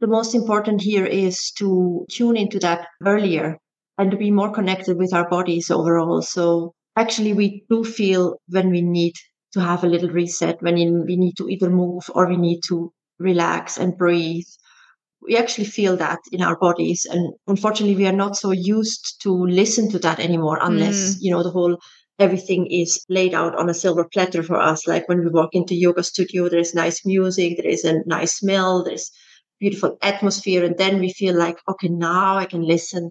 the 0.00 0.08
most 0.08 0.34
important 0.34 0.82
here 0.82 1.06
is 1.06 1.52
to 1.58 2.06
tune 2.10 2.36
into 2.36 2.58
that 2.58 2.88
earlier 3.06 3.56
and 3.98 4.10
to 4.10 4.16
be 4.16 4.32
more 4.32 4.50
connected 4.52 4.98
with 4.98 5.14
our 5.14 5.28
bodies 5.28 5.70
overall. 5.70 6.22
So 6.22 6.74
actually 6.96 7.34
we 7.34 7.64
do 7.70 7.84
feel 7.84 8.38
when 8.48 8.70
we 8.70 8.82
need 8.82 9.14
to 9.52 9.60
have 9.60 9.84
a 9.84 9.92
little 9.94 10.10
reset 10.10 10.60
when 10.60 10.74
we 11.06 11.16
need 11.16 11.36
to 11.36 11.48
either 11.48 11.70
move 11.70 12.10
or 12.16 12.28
we 12.28 12.36
need 12.36 12.62
to 12.66 12.92
relax 13.20 13.78
and 13.78 13.96
breathe 13.96 14.50
we 15.24 15.36
actually 15.36 15.64
feel 15.64 15.96
that 15.96 16.18
in 16.32 16.42
our 16.42 16.56
bodies. 16.56 17.06
And 17.10 17.34
unfortunately, 17.46 17.96
we 17.96 18.06
are 18.06 18.12
not 18.12 18.36
so 18.36 18.50
used 18.50 19.20
to 19.22 19.32
listen 19.32 19.90
to 19.90 19.98
that 20.00 20.20
anymore 20.20 20.58
unless, 20.60 21.14
mm. 21.14 21.18
you 21.20 21.30
know, 21.30 21.42
the 21.42 21.50
whole 21.50 21.78
everything 22.18 22.66
is 22.66 23.04
laid 23.08 23.34
out 23.34 23.56
on 23.56 23.68
a 23.68 23.74
silver 23.74 24.06
platter 24.12 24.42
for 24.42 24.60
us. 24.60 24.86
Like 24.86 25.08
when 25.08 25.20
we 25.20 25.30
walk 25.30 25.50
into 25.52 25.74
yoga 25.74 26.02
studio, 26.02 26.48
there's 26.48 26.74
nice 26.74 27.04
music, 27.04 27.56
there 27.56 27.70
is 27.70 27.84
a 27.84 28.02
nice 28.06 28.36
smell, 28.36 28.84
there's 28.84 29.10
beautiful 29.58 29.96
atmosphere. 30.02 30.64
And 30.64 30.76
then 30.78 31.00
we 31.00 31.12
feel 31.12 31.36
like, 31.36 31.56
okay, 31.68 31.88
now 31.88 32.36
I 32.36 32.44
can 32.44 32.62
listen, 32.62 33.10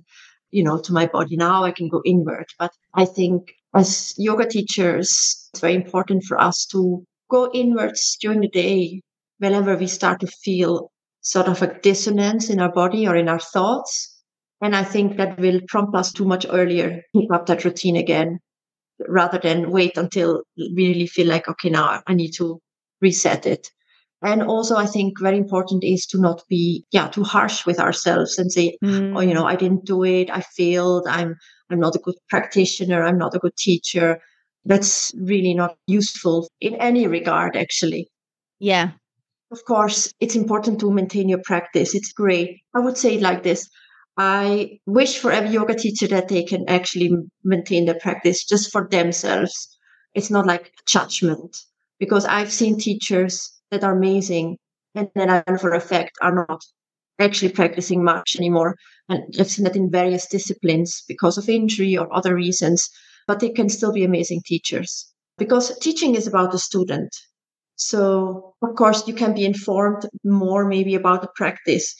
you 0.51 0.63
know, 0.63 0.79
to 0.79 0.93
my 0.93 1.07
body. 1.07 1.35
Now 1.35 1.63
I 1.63 1.71
can 1.71 1.89
go 1.89 2.01
inward. 2.05 2.45
But 2.59 2.71
I 2.93 3.05
think 3.05 3.53
as 3.75 4.13
yoga 4.17 4.47
teachers, 4.47 5.09
it's 5.51 5.61
very 5.61 5.75
important 5.75 6.23
for 6.23 6.39
us 6.39 6.65
to 6.71 7.03
go 7.29 7.51
inwards 7.53 8.17
during 8.21 8.41
the 8.41 8.49
day 8.49 9.01
whenever 9.39 9.75
we 9.75 9.87
start 9.87 10.19
to 10.21 10.27
feel 10.27 10.91
sort 11.23 11.47
of 11.47 11.61
a 11.61 11.79
dissonance 11.79 12.49
in 12.49 12.59
our 12.59 12.71
body 12.71 13.07
or 13.07 13.15
in 13.15 13.27
our 13.27 13.39
thoughts. 13.39 14.21
And 14.61 14.75
I 14.75 14.83
think 14.83 15.17
that 15.17 15.39
will 15.39 15.59
prompt 15.67 15.95
us 15.95 16.11
too 16.11 16.25
much 16.25 16.45
earlier, 16.49 17.01
pick 17.15 17.33
up 17.33 17.47
that 17.47 17.65
routine 17.65 17.95
again, 17.95 18.39
rather 19.07 19.39
than 19.39 19.71
wait 19.71 19.97
until 19.97 20.43
we 20.55 20.71
really 20.75 21.07
feel 21.07 21.27
like, 21.27 21.47
okay, 21.47 21.69
now 21.69 22.01
I 22.05 22.13
need 22.13 22.31
to 22.33 22.59
reset 23.01 23.45
it. 23.45 23.69
And 24.21 24.41
also, 24.41 24.77
I 24.77 24.85
think 24.85 25.19
very 25.19 25.37
important 25.37 25.83
is 25.83 26.05
to 26.07 26.21
not 26.21 26.43
be, 26.47 26.85
yeah, 26.91 27.09
too 27.09 27.23
harsh 27.23 27.65
with 27.65 27.77
ourselves 27.77 28.37
and 28.37 28.49
say, 28.49 28.77
mm. 28.81 29.17
oh, 29.17 29.19
you 29.19 29.33
know, 29.33 29.45
I 29.45 29.57
didn't 29.57 29.85
do 29.85 30.05
it. 30.05 30.29
I 30.29 30.41
failed. 30.55 31.05
I'm, 31.09 31.35
I'm 31.69 31.79
not 31.79 31.95
a 31.95 31.99
good 31.99 32.15
practitioner. 32.29 33.03
I'm 33.03 33.17
not 33.17 33.35
a 33.35 33.39
good 33.39 33.55
teacher. 33.57 34.21
That's 34.63 35.11
really 35.17 35.53
not 35.53 35.75
useful 35.87 36.47
in 36.61 36.75
any 36.75 37.05
regard, 37.05 37.57
actually. 37.57 38.07
Yeah. 38.59 38.91
Of 39.53 39.65
course, 39.65 40.11
it's 40.19 40.35
important 40.35 40.79
to 40.79 40.91
maintain 40.91 41.29
your 41.29 41.43
practice. 41.43 41.93
It's 41.93 42.11
great. 42.11 42.61
I 42.73 42.79
would 42.79 42.97
say 42.97 43.17
it 43.17 43.21
like 43.21 43.43
this. 43.43 43.69
I 44.17 44.79
wish 44.87 45.19
for 45.19 45.31
every 45.31 45.51
yoga 45.51 45.75
teacher 45.75 46.07
that 46.07 46.27
they 46.27 46.43
can 46.43 46.67
actually 46.67 47.11
maintain 47.43 47.85
their 47.85 47.99
practice 47.99 48.43
just 48.43 48.71
for 48.71 48.87
themselves. 48.89 49.77
It's 50.15 50.31
not 50.31 50.47
like 50.47 50.73
judgment 50.87 51.55
because 51.99 52.25
I've 52.25 52.51
seen 52.51 52.79
teachers 52.79 53.47
that 53.69 53.83
are 53.83 53.95
amazing 53.95 54.57
and 54.95 55.09
then 55.13 55.43
for 55.59 55.73
a 55.73 55.79
fact 55.79 56.17
are 56.19 56.33
not 56.33 56.63
actually 57.19 57.51
practicing 57.51 58.03
much 58.03 58.35
anymore. 58.35 58.75
And 59.07 59.35
I've 59.39 59.51
seen 59.51 59.65
that 59.65 59.75
in 59.75 59.91
various 59.91 60.25
disciplines 60.25 61.03
because 61.07 61.37
of 61.37 61.47
injury 61.47 61.95
or 61.95 62.11
other 62.11 62.33
reasons, 62.33 62.89
but 63.27 63.39
they 63.39 63.51
can 63.51 63.69
still 63.69 63.93
be 63.93 64.03
amazing 64.03 64.41
teachers 64.47 65.13
because 65.37 65.77
teaching 65.77 66.15
is 66.15 66.25
about 66.25 66.51
the 66.51 66.57
student. 66.57 67.15
So, 67.75 68.55
of 68.61 68.75
course, 68.75 69.07
you 69.07 69.13
can 69.13 69.33
be 69.33 69.45
informed 69.45 70.07
more 70.23 70.65
maybe 70.65 70.95
about 70.95 71.21
the 71.21 71.29
practice 71.35 71.95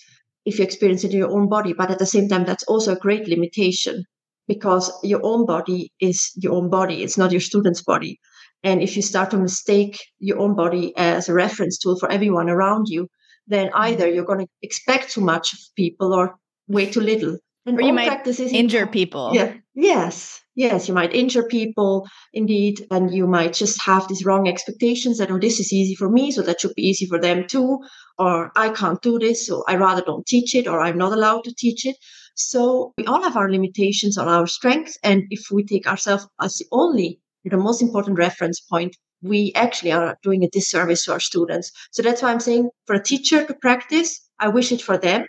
if 0.46 0.60
you 0.60 0.64
experience 0.64 1.04
it 1.04 1.12
in 1.12 1.18
your 1.18 1.32
own 1.32 1.50
body. 1.50 1.74
But 1.74 1.92
at 1.92 2.00
the 2.00 2.06
same 2.06 2.28
time, 2.28 2.46
that's 2.46 2.64
also 2.64 2.94
a 2.94 3.00
great 3.00 3.28
limitation 3.28 4.04
because 4.48 4.92
your 5.04 5.22
own 5.24 5.46
body 5.46 5.92
is 6.00 6.32
your 6.36 6.54
own 6.54 6.70
body. 6.70 7.04
It's 7.04 7.18
not 7.18 7.32
your 7.32 7.42
student's 7.42 7.82
body. 7.82 8.20
And 8.64 8.82
if 8.82 8.96
you 8.96 9.02
start 9.02 9.32
to 9.32 9.38
mistake 9.38 10.00
your 10.20 10.40
own 10.40 10.56
body 10.56 10.94
as 10.96 11.28
a 11.28 11.34
reference 11.34 11.78
tool 11.78 11.98
for 11.98 12.10
everyone 12.12 12.50
around 12.50 12.88
you, 12.88 13.08
then 13.48 13.68
mm-hmm. 13.68 13.82
either 13.82 14.08
you're 14.08 14.26
going 14.26 14.46
to 14.46 14.48
expect 14.62 15.12
too 15.12 15.22
much 15.22 15.54
of 15.54 15.60
people 15.76 16.14
or 16.14 16.36
way 16.68 16.86
too 16.86 17.02
little. 17.02 17.38
And 17.66 17.80
or 17.80 17.84
you 17.84 17.94
might 17.94 18.28
injure 18.40 18.88
people. 18.88 19.32
Yeah. 19.34 19.54
Yes. 19.74 20.43
Yes. 20.56 20.88
You 20.88 20.94
might 20.94 21.16
injure 21.16 21.44
people 21.44 22.08
indeed. 22.32 22.86
And 22.92 23.14
you 23.14 23.28
might 23.28 23.54
just 23.54 23.82
have 23.84 24.08
these 24.08 24.26
wrong 24.26 24.48
expectations 24.48 25.18
that, 25.18 25.32
oh, 25.32 25.40
this 25.40 25.60
is 25.60 25.74
easy 25.74 25.96
for 25.96 26.10
me. 26.10 26.32
So 26.32 26.42
that 26.44 26.62
should 26.62 26.76
be 26.76 26.88
easy 26.88 27.06
for 27.06 27.20
them 27.20 27.48
too. 27.48 27.80
Or 28.20 28.52
I 28.56 28.70
can't 28.70 29.02
do 29.02 29.18
this. 29.18 29.48
So 29.48 29.64
I 29.68 29.76
rather 29.76 30.02
don't 30.02 30.26
teach 30.26 30.54
it 30.54 30.68
or 30.68 30.80
I'm 30.80 30.98
not 30.98 31.14
allowed 31.14 31.44
to 31.46 31.56
teach 31.58 31.86
it. 31.86 31.96
So 32.36 32.94
we 32.98 33.06
all 33.06 33.24
have 33.24 33.38
our 33.38 33.52
limitations 33.52 34.18
on 34.18 34.28
our 34.28 34.48
strengths. 34.48 34.98
And 35.04 35.24
if 35.30 35.50
we 35.52 35.64
take 35.64 35.88
ourselves 35.88 36.28
as 36.42 36.58
the 36.58 36.66
only, 36.72 37.20
the 37.46 37.58
most 37.58 37.82
important 37.82 38.18
reference 38.18 38.60
point, 38.60 38.96
we 39.22 39.52
actually 39.56 39.92
are 39.92 40.18
doing 40.22 40.44
a 40.44 40.50
disservice 40.50 41.06
to 41.06 41.14
our 41.14 41.20
students. 41.20 41.72
So 41.92 42.02
that's 42.04 42.22
why 42.22 42.32
I'm 42.32 42.40
saying 42.40 42.70
for 42.86 42.96
a 42.96 43.04
teacher 43.04 43.46
to 43.46 43.54
practice, 43.56 44.20
I 44.40 44.50
wish 44.50 44.72
it 44.72 44.82
for 44.82 44.98
them. 44.98 45.26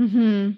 Mm-hmm 0.00 0.50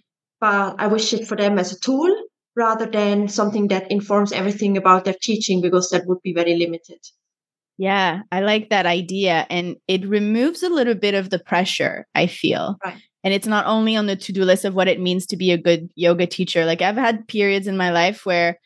but 0.45 0.75
I 0.79 0.89
wish 0.89 1.15
it 1.15 1.27
for 1.27 1.37
them 1.37 1.59
as 1.59 1.73
a 1.73 1.81
tool 1.81 2.15
rather 2.57 2.87
than 2.87 3.29
something 3.29 3.69
that 3.69 3.91
informs 3.91 4.33
everything 4.33 4.77
about 4.77 5.05
their 5.05 5.17
teaching 5.21 5.61
because 5.61 5.91
that 5.91 6.07
would 6.07 6.23
be 6.23 6.33
very 6.33 6.57
limited. 6.57 6.99
Yeah, 7.77 8.23
I 8.31 8.41
like 8.41 8.71
that 8.71 8.87
idea. 8.87 9.47
And 9.51 9.77
it 9.89 10.07
removes 10.07 10.63
a 10.63 10.69
little 10.69 10.95
bit 10.95 11.15
of 11.15 11.31
the 11.31 11.41
pressure, 11.41 12.07
I 12.15 12.27
feel. 12.27 12.77
Right. 12.85 13.01
And 13.25 13.35
it's 13.35 13.47
not 13.47 13.67
only 13.67 13.97
on 13.97 14.07
the 14.07 14.17
to 14.17 14.33
do 14.33 14.45
list 14.45 14.65
of 14.65 14.75
what 14.75 14.87
it 14.87 15.01
means 15.01 15.27
to 15.27 15.37
be 15.37 15.51
a 15.51 15.59
good 15.59 15.89
yoga 15.97 16.27
teacher. 16.27 16.65
Like 16.65 16.83
I've 16.83 16.97
had 16.97 17.27
periods 17.27 17.67
in 17.67 17.77
my 17.77 17.91
life 17.91 18.27
where 18.27 18.59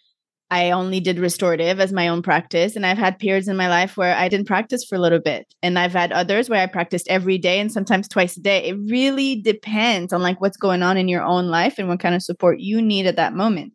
I 0.51 0.71
only 0.71 1.01
did 1.01 1.19
restorative 1.19 1.79
as 1.79 1.93
my 1.93 2.09
own 2.09 2.23
practice. 2.23 2.75
And 2.75 2.87
I've 2.87 2.99
had 2.99 3.19
periods 3.19 3.49
in 3.49 3.57
my 3.57 3.69
life 3.69 3.97
where 3.97 4.17
I 4.17 4.29
didn't 4.29 4.47
practice 4.47 4.85
for 4.85 4.95
a 4.95 5.01
little 5.01 5.19
bit. 5.19 5.47
And 5.63 5.79
I've 5.79 5.93
had 5.93 6.11
others 6.11 6.49
where 6.49 6.63
I 6.63 6.67
practiced 6.67 7.09
every 7.09 7.37
day 7.37 7.61
and 7.61 7.71
sometimes 7.71 8.09
twice 8.09 8.37
a 8.37 8.41
day. 8.41 8.65
It 8.65 8.79
really 8.89 9.41
depends 9.41 10.13
on 10.13 10.23
like 10.23 10.41
what's 10.41 10.57
going 10.57 10.83
on 10.83 10.97
in 10.97 11.09
your 11.09 11.23
own 11.23 11.49
life 11.49 11.75
and 11.79 11.89
what 11.89 12.01
kind 12.01 12.15
of 12.15 12.23
support 12.23 12.61
you 12.61 12.81
need 12.81 13.07
at 13.07 13.17
that 13.17 13.35
moment. 13.35 13.75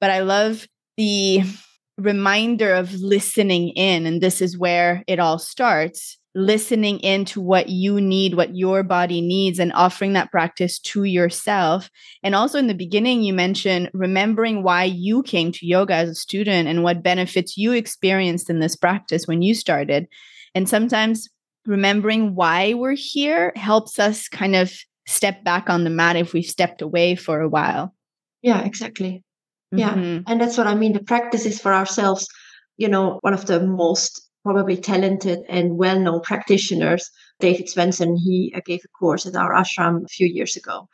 But 0.00 0.10
I 0.10 0.20
love 0.20 0.68
the 0.96 1.42
reminder 1.98 2.72
of 2.72 2.94
listening 2.94 3.70
in. 3.70 4.06
And 4.06 4.20
this 4.20 4.40
is 4.40 4.56
where 4.56 5.02
it 5.08 5.18
all 5.18 5.38
starts 5.38 6.18
listening 6.34 6.98
into 7.00 7.40
what 7.40 7.68
you 7.68 8.00
need, 8.00 8.34
what 8.34 8.56
your 8.56 8.82
body 8.82 9.20
needs, 9.20 9.58
and 9.58 9.72
offering 9.74 10.14
that 10.14 10.30
practice 10.30 10.78
to 10.78 11.04
yourself. 11.04 11.90
And 12.22 12.34
also 12.34 12.58
in 12.58 12.68
the 12.68 12.74
beginning, 12.74 13.22
you 13.22 13.34
mentioned 13.34 13.90
remembering 13.92 14.62
why 14.62 14.84
you 14.84 15.22
came 15.22 15.52
to 15.52 15.66
yoga 15.66 15.94
as 15.94 16.08
a 16.08 16.14
student 16.14 16.68
and 16.68 16.82
what 16.82 17.02
benefits 17.02 17.56
you 17.56 17.72
experienced 17.72 18.48
in 18.48 18.60
this 18.60 18.76
practice 18.76 19.26
when 19.26 19.42
you 19.42 19.54
started. 19.54 20.06
And 20.54 20.68
sometimes 20.68 21.28
remembering 21.66 22.34
why 22.34 22.74
we're 22.74 22.96
here 22.96 23.52
helps 23.56 23.98
us 23.98 24.28
kind 24.28 24.56
of 24.56 24.72
step 25.06 25.44
back 25.44 25.68
on 25.68 25.84
the 25.84 25.90
mat 25.90 26.16
if 26.16 26.32
we've 26.32 26.44
stepped 26.44 26.82
away 26.82 27.14
for 27.14 27.40
a 27.40 27.48
while. 27.48 27.94
Yeah, 28.40 28.62
exactly. 28.64 29.22
Yeah. 29.70 29.94
Mm-hmm. 29.94 30.30
And 30.30 30.40
that's 30.40 30.58
what 30.58 30.66
I 30.66 30.74
mean. 30.74 30.92
The 30.92 31.02
practice 31.02 31.46
is 31.46 31.60
for 31.60 31.72
ourselves. 31.72 32.26
You 32.76 32.88
know, 32.88 33.18
one 33.20 33.34
of 33.34 33.46
the 33.46 33.60
most 33.60 34.28
probably 34.42 34.76
talented 34.76 35.40
and 35.48 35.78
well-known 35.78 36.20
practitioners. 36.22 37.08
David 37.40 37.66
Swensen, 37.66 38.16
he 38.16 38.52
uh, 38.56 38.60
gave 38.64 38.80
a 38.84 38.88
course 38.88 39.26
at 39.26 39.36
our 39.36 39.54
ashram 39.54 40.04
a 40.04 40.08
few 40.08 40.26
years 40.26 40.56
ago. 40.56 40.88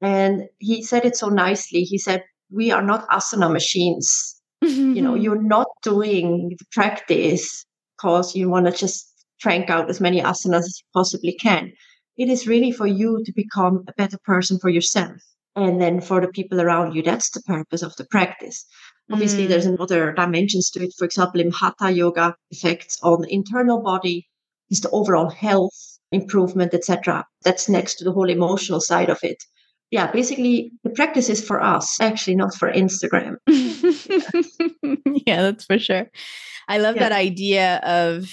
And 0.00 0.44
he 0.58 0.82
said 0.82 1.04
it 1.04 1.16
so 1.16 1.28
nicely. 1.28 1.80
He 1.82 1.98
said, 1.98 2.22
we 2.50 2.70
are 2.70 2.82
not 2.82 3.08
asana 3.08 3.52
machines. 3.52 4.40
you 4.62 5.00
know, 5.00 5.14
you're 5.14 5.42
not 5.42 5.68
doing 5.82 6.54
the 6.58 6.64
practice 6.72 7.64
because 7.96 8.34
you 8.34 8.50
want 8.50 8.66
to 8.66 8.72
just 8.72 9.06
crank 9.42 9.70
out 9.70 9.88
as 9.88 10.00
many 10.00 10.20
asanas 10.20 10.58
as 10.58 10.80
you 10.80 10.86
possibly 10.92 11.32
can. 11.32 11.72
It 12.16 12.28
is 12.28 12.46
really 12.46 12.72
for 12.72 12.86
you 12.86 13.22
to 13.24 13.32
become 13.32 13.84
a 13.88 13.92
better 13.96 14.18
person 14.24 14.58
for 14.58 14.68
yourself 14.68 15.16
and 15.56 15.80
then 15.80 16.00
for 16.00 16.20
the 16.20 16.28
people 16.28 16.60
around 16.60 16.94
you. 16.94 17.02
That's 17.02 17.30
the 17.30 17.42
purpose 17.42 17.82
of 17.82 17.96
the 17.96 18.04
practice. 18.04 18.64
Obviously, 19.12 19.46
mm. 19.46 19.48
there's 19.48 19.66
another 19.66 20.12
dimensions 20.12 20.70
to 20.70 20.84
it. 20.84 20.94
For 20.96 21.04
example, 21.04 21.40
in 21.40 21.50
Hatha 21.50 21.90
Yoga, 21.90 22.36
effects 22.50 22.98
on 23.02 23.22
the 23.22 23.32
internal 23.32 23.82
body 23.82 24.28
is 24.70 24.80
the 24.80 24.90
overall 24.90 25.30
health 25.30 25.74
improvement, 26.12 26.74
etc. 26.74 27.26
That's 27.42 27.68
next 27.68 27.96
to 27.96 28.04
the 28.04 28.12
whole 28.12 28.30
emotional 28.30 28.80
side 28.80 29.10
of 29.10 29.18
it. 29.22 29.42
Yeah, 29.90 30.10
basically, 30.12 30.70
the 30.84 30.90
practice 30.90 31.28
is 31.28 31.44
for 31.44 31.60
us, 31.60 32.00
actually, 32.00 32.36
not 32.36 32.54
for 32.54 32.70
Instagram. 32.70 33.36
yeah, 35.26 35.42
that's 35.42 35.64
for 35.64 35.78
sure. 35.78 36.08
I 36.68 36.78
love 36.78 36.94
yeah. 36.94 37.08
that 37.08 37.12
idea 37.12 37.76
of 37.78 38.30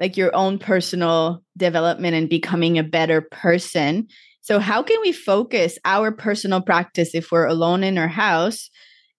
like 0.00 0.16
your 0.16 0.34
own 0.34 0.58
personal 0.58 1.42
development 1.56 2.14
and 2.14 2.28
becoming 2.28 2.78
a 2.78 2.82
better 2.82 3.20
person. 3.20 4.08
So, 4.40 4.58
how 4.58 4.82
can 4.82 5.00
we 5.00 5.12
focus 5.12 5.78
our 5.84 6.10
personal 6.10 6.60
practice 6.60 7.14
if 7.14 7.30
we're 7.30 7.46
alone 7.46 7.84
in 7.84 7.96
our 7.98 8.08
house 8.08 8.68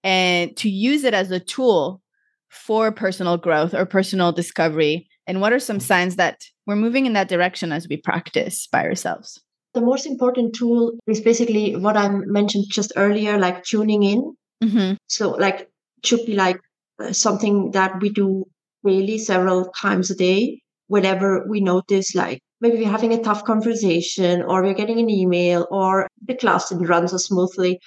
and 0.03 0.55
to 0.57 0.69
use 0.69 1.03
it 1.03 1.13
as 1.13 1.31
a 1.31 1.39
tool 1.39 2.01
for 2.49 2.91
personal 2.91 3.37
growth 3.37 3.73
or 3.73 3.85
personal 3.85 4.31
discovery? 4.31 5.07
And 5.27 5.41
what 5.41 5.53
are 5.53 5.59
some 5.59 5.79
signs 5.79 6.15
that 6.15 6.41
we're 6.65 6.75
moving 6.75 7.05
in 7.05 7.13
that 7.13 7.29
direction 7.29 7.71
as 7.71 7.87
we 7.87 7.97
practice 7.97 8.67
by 8.67 8.83
ourselves? 8.83 9.39
The 9.73 9.81
most 9.81 10.07
important 10.07 10.55
tool 10.55 10.93
is 11.07 11.21
basically 11.21 11.75
what 11.75 11.95
I 11.95 12.09
mentioned 12.09 12.65
just 12.69 12.91
earlier, 12.95 13.37
like 13.37 13.63
tuning 13.63 14.03
in. 14.03 14.35
Mm-hmm. 14.63 14.93
So, 15.07 15.31
like, 15.31 15.69
should 16.03 16.25
be 16.25 16.33
like 16.33 16.59
uh, 16.99 17.13
something 17.13 17.71
that 17.71 18.01
we 18.01 18.09
do 18.09 18.45
daily, 18.83 19.19
several 19.19 19.65
times 19.79 20.09
a 20.09 20.15
day, 20.15 20.61
whenever 20.87 21.45
we 21.47 21.61
notice, 21.61 22.15
like, 22.15 22.39
maybe 22.61 22.77
we're 22.77 22.91
having 22.91 23.13
a 23.13 23.21
tough 23.21 23.43
conversation 23.43 24.41
or 24.41 24.63
we're 24.63 24.73
getting 24.73 24.99
an 24.99 25.09
email 25.09 25.67
or 25.69 26.07
the 26.25 26.35
class 26.35 26.69
didn't 26.69 26.87
run 26.87 27.07
so 27.07 27.17
smoothly. 27.17 27.79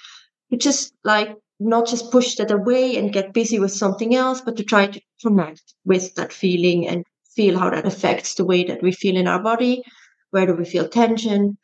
We 0.49 0.57
just 0.57 0.93
like 1.03 1.35
not 1.63 1.87
just 1.87 2.11
push 2.11 2.35
that 2.35 2.51
away 2.51 2.97
and 2.97 3.13
get 3.13 3.33
busy 3.33 3.59
with 3.59 3.71
something 3.71 4.15
else, 4.15 4.41
but 4.41 4.57
to 4.57 4.63
try 4.63 4.87
to 4.87 5.01
connect 5.21 5.73
with 5.85 6.13
that 6.15 6.33
feeling 6.33 6.87
and 6.87 7.05
feel 7.35 7.57
how 7.57 7.69
that 7.69 7.85
affects 7.85 8.35
the 8.35 8.45
way 8.45 8.63
that 8.65 8.83
we 8.83 8.91
feel 8.91 9.17
in 9.17 9.27
our 9.27 9.41
body. 9.41 9.83
Where 10.31 10.45
do 10.45 10.53
we 10.53 10.65
feel 10.65 10.87
tension? 10.87 11.57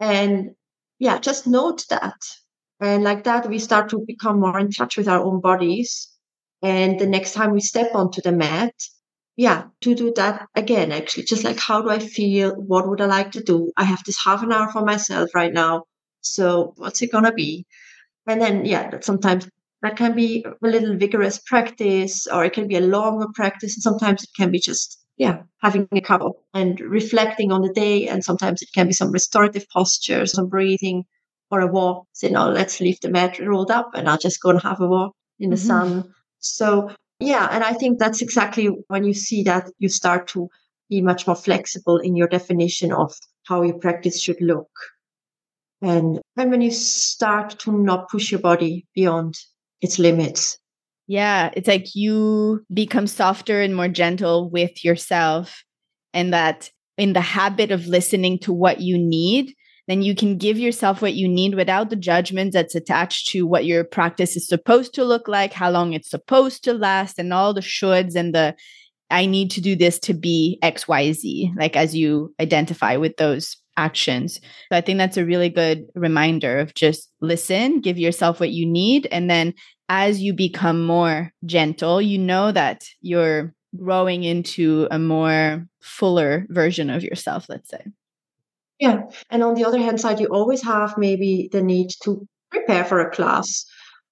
And 0.00 0.50
yeah, 0.98 1.18
just 1.18 1.46
note 1.46 1.84
that. 1.90 2.20
And 2.80 3.04
like 3.04 3.24
that, 3.24 3.48
we 3.48 3.58
start 3.58 3.88
to 3.90 4.04
become 4.06 4.40
more 4.40 4.58
in 4.58 4.70
touch 4.70 4.96
with 4.96 5.08
our 5.08 5.22
own 5.22 5.40
bodies. 5.40 6.08
And 6.62 6.98
the 6.98 7.06
next 7.06 7.32
time 7.32 7.52
we 7.52 7.60
step 7.60 7.94
onto 7.94 8.20
the 8.22 8.32
mat, 8.32 8.74
yeah, 9.36 9.64
to 9.82 9.94
do 9.94 10.12
that 10.16 10.46
again, 10.54 10.92
actually, 10.92 11.24
just 11.24 11.44
like 11.44 11.58
how 11.58 11.82
do 11.82 11.90
I 11.90 11.98
feel? 11.98 12.54
What 12.54 12.88
would 12.88 13.00
I 13.00 13.06
like 13.06 13.32
to 13.32 13.42
do? 13.42 13.72
I 13.76 13.84
have 13.84 14.02
this 14.04 14.18
half 14.24 14.42
an 14.42 14.52
hour 14.52 14.70
for 14.70 14.84
myself 14.84 15.30
right 15.34 15.52
now. 15.52 15.84
So 16.20 16.72
what's 16.76 17.02
it 17.02 17.12
going 17.12 17.24
to 17.24 17.32
be? 17.32 17.66
And 18.26 18.40
then, 18.40 18.64
yeah, 18.64 18.90
that 18.90 19.04
sometimes 19.04 19.48
that 19.82 19.96
can 19.96 20.14
be 20.14 20.44
a 20.44 20.66
little 20.66 20.96
vigorous 20.96 21.38
practice 21.38 22.26
or 22.26 22.44
it 22.44 22.52
can 22.52 22.66
be 22.68 22.76
a 22.76 22.80
longer 22.80 23.26
practice. 23.34 23.76
And 23.76 23.82
sometimes 23.82 24.22
it 24.22 24.30
can 24.36 24.50
be 24.50 24.58
just, 24.58 24.98
yeah, 25.16 25.42
having 25.62 25.88
a 25.92 26.00
cup 26.00 26.22
and 26.54 26.80
reflecting 26.80 27.52
on 27.52 27.62
the 27.62 27.72
day. 27.72 28.08
And 28.08 28.24
sometimes 28.24 28.62
it 28.62 28.70
can 28.74 28.86
be 28.86 28.94
some 28.94 29.10
restorative 29.10 29.66
postures, 29.70 30.32
some 30.32 30.48
breathing 30.48 31.04
or 31.50 31.60
a 31.60 31.66
walk. 31.66 32.06
Say, 32.12 32.30
no, 32.30 32.48
let's 32.50 32.80
leave 32.80 33.00
the 33.00 33.10
mat 33.10 33.38
rolled 33.38 33.70
up 33.70 33.90
and 33.94 34.08
I'll 34.08 34.18
just 34.18 34.40
go 34.40 34.50
and 34.50 34.62
have 34.62 34.80
a 34.80 34.88
walk 34.88 35.14
in 35.38 35.50
the 35.50 35.56
mm-hmm. 35.56 35.66
sun. 35.66 36.14
So 36.38 36.90
yeah, 37.20 37.48
and 37.50 37.62
I 37.62 37.72
think 37.72 37.98
that's 37.98 38.22
exactly 38.22 38.66
when 38.88 39.04
you 39.04 39.14
see 39.14 39.42
that 39.44 39.70
you 39.78 39.88
start 39.88 40.28
to 40.28 40.48
be 40.90 41.00
much 41.00 41.26
more 41.26 41.36
flexible 41.36 41.98
in 41.98 42.16
your 42.16 42.28
definition 42.28 42.92
of 42.92 43.14
how 43.44 43.62
your 43.62 43.78
practice 43.78 44.20
should 44.20 44.40
look. 44.40 44.68
And, 45.82 46.20
and 46.36 46.50
when 46.50 46.60
you 46.60 46.70
start 46.70 47.58
to 47.60 47.72
not 47.72 48.08
push 48.08 48.30
your 48.30 48.40
body 48.40 48.86
beyond 48.94 49.34
its 49.80 49.98
limits. 49.98 50.58
Yeah, 51.06 51.50
it's 51.54 51.68
like 51.68 51.94
you 51.94 52.64
become 52.72 53.06
softer 53.06 53.60
and 53.60 53.76
more 53.76 53.88
gentle 53.88 54.48
with 54.48 54.84
yourself, 54.84 55.62
and 56.14 56.32
that 56.32 56.70
in 56.96 57.12
the 57.12 57.20
habit 57.20 57.70
of 57.70 57.86
listening 57.86 58.38
to 58.40 58.52
what 58.52 58.80
you 58.80 58.96
need, 58.96 59.54
then 59.86 60.00
you 60.00 60.14
can 60.14 60.38
give 60.38 60.58
yourself 60.58 61.02
what 61.02 61.12
you 61.12 61.28
need 61.28 61.54
without 61.54 61.90
the 61.90 61.96
judgment 61.96 62.54
that's 62.54 62.74
attached 62.74 63.28
to 63.28 63.46
what 63.46 63.66
your 63.66 63.84
practice 63.84 64.34
is 64.36 64.48
supposed 64.48 64.94
to 64.94 65.04
look 65.04 65.28
like, 65.28 65.52
how 65.52 65.70
long 65.70 65.92
it's 65.92 66.08
supposed 66.08 66.64
to 66.64 66.72
last, 66.72 67.18
and 67.18 67.34
all 67.34 67.52
the 67.52 67.60
shoulds 67.60 68.14
and 68.14 68.34
the 68.34 68.54
I 69.10 69.26
need 69.26 69.50
to 69.52 69.60
do 69.60 69.76
this 69.76 69.98
to 70.00 70.14
be 70.14 70.58
XYZ, 70.62 71.54
like 71.56 71.76
as 71.76 71.94
you 71.94 72.34
identify 72.40 72.96
with 72.96 73.16
those 73.18 73.58
actions. 73.76 74.40
So 74.70 74.76
I 74.76 74.80
think 74.80 74.98
that's 74.98 75.16
a 75.16 75.24
really 75.24 75.48
good 75.48 75.86
reminder 75.94 76.58
of 76.58 76.74
just 76.74 77.10
listen, 77.20 77.80
give 77.80 77.98
yourself 77.98 78.40
what 78.40 78.50
you 78.50 78.66
need. 78.66 79.08
And 79.10 79.28
then 79.28 79.54
as 79.88 80.20
you 80.22 80.32
become 80.32 80.84
more 80.84 81.32
gentle, 81.44 82.00
you 82.00 82.18
know 82.18 82.52
that 82.52 82.84
you're 83.00 83.54
growing 83.76 84.24
into 84.24 84.86
a 84.90 84.98
more 84.98 85.66
fuller 85.82 86.46
version 86.48 86.90
of 86.90 87.02
yourself, 87.02 87.46
let's 87.48 87.70
say. 87.70 87.84
Yeah. 88.78 89.02
And 89.30 89.42
on 89.42 89.54
the 89.54 89.64
other 89.64 89.78
hand 89.78 90.00
side, 90.00 90.20
you 90.20 90.26
always 90.26 90.62
have 90.62 90.96
maybe 90.96 91.48
the 91.52 91.62
need 91.62 91.90
to 92.04 92.26
prepare 92.50 92.84
for 92.84 93.00
a 93.00 93.10
class. 93.10 93.64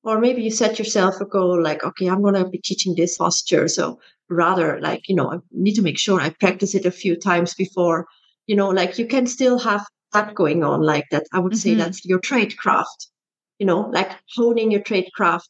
Or 0.04 0.18
maybe 0.18 0.42
you 0.42 0.50
set 0.50 0.78
yourself 0.78 1.20
a 1.20 1.24
goal 1.24 1.62
like, 1.62 1.84
okay, 1.84 2.08
I'm 2.08 2.22
going 2.22 2.34
to 2.34 2.48
be 2.48 2.58
teaching 2.58 2.94
this 2.96 3.16
posture. 3.16 3.68
So 3.68 4.00
rather, 4.28 4.80
like, 4.80 5.08
you 5.08 5.14
know, 5.14 5.32
I 5.32 5.38
need 5.52 5.74
to 5.74 5.82
make 5.82 5.98
sure 5.98 6.20
I 6.20 6.30
practice 6.30 6.74
it 6.74 6.84
a 6.84 6.90
few 6.90 7.16
times 7.16 7.54
before, 7.54 8.06
you 8.46 8.56
know, 8.56 8.68
like 8.68 8.98
you 8.98 9.06
can 9.06 9.26
still 9.26 9.58
have 9.58 9.84
that 10.12 10.34
going 10.34 10.62
on 10.62 10.82
like 10.82 11.06
that. 11.10 11.26
I 11.32 11.38
would 11.38 11.52
mm-hmm. 11.52 11.58
say 11.58 11.74
that's 11.74 12.04
your 12.04 12.18
trade 12.18 12.56
craft, 12.56 13.08
you 13.58 13.66
know, 13.66 13.80
like 13.92 14.10
honing 14.34 14.70
your 14.70 14.82
trade 14.82 15.10
craft 15.14 15.48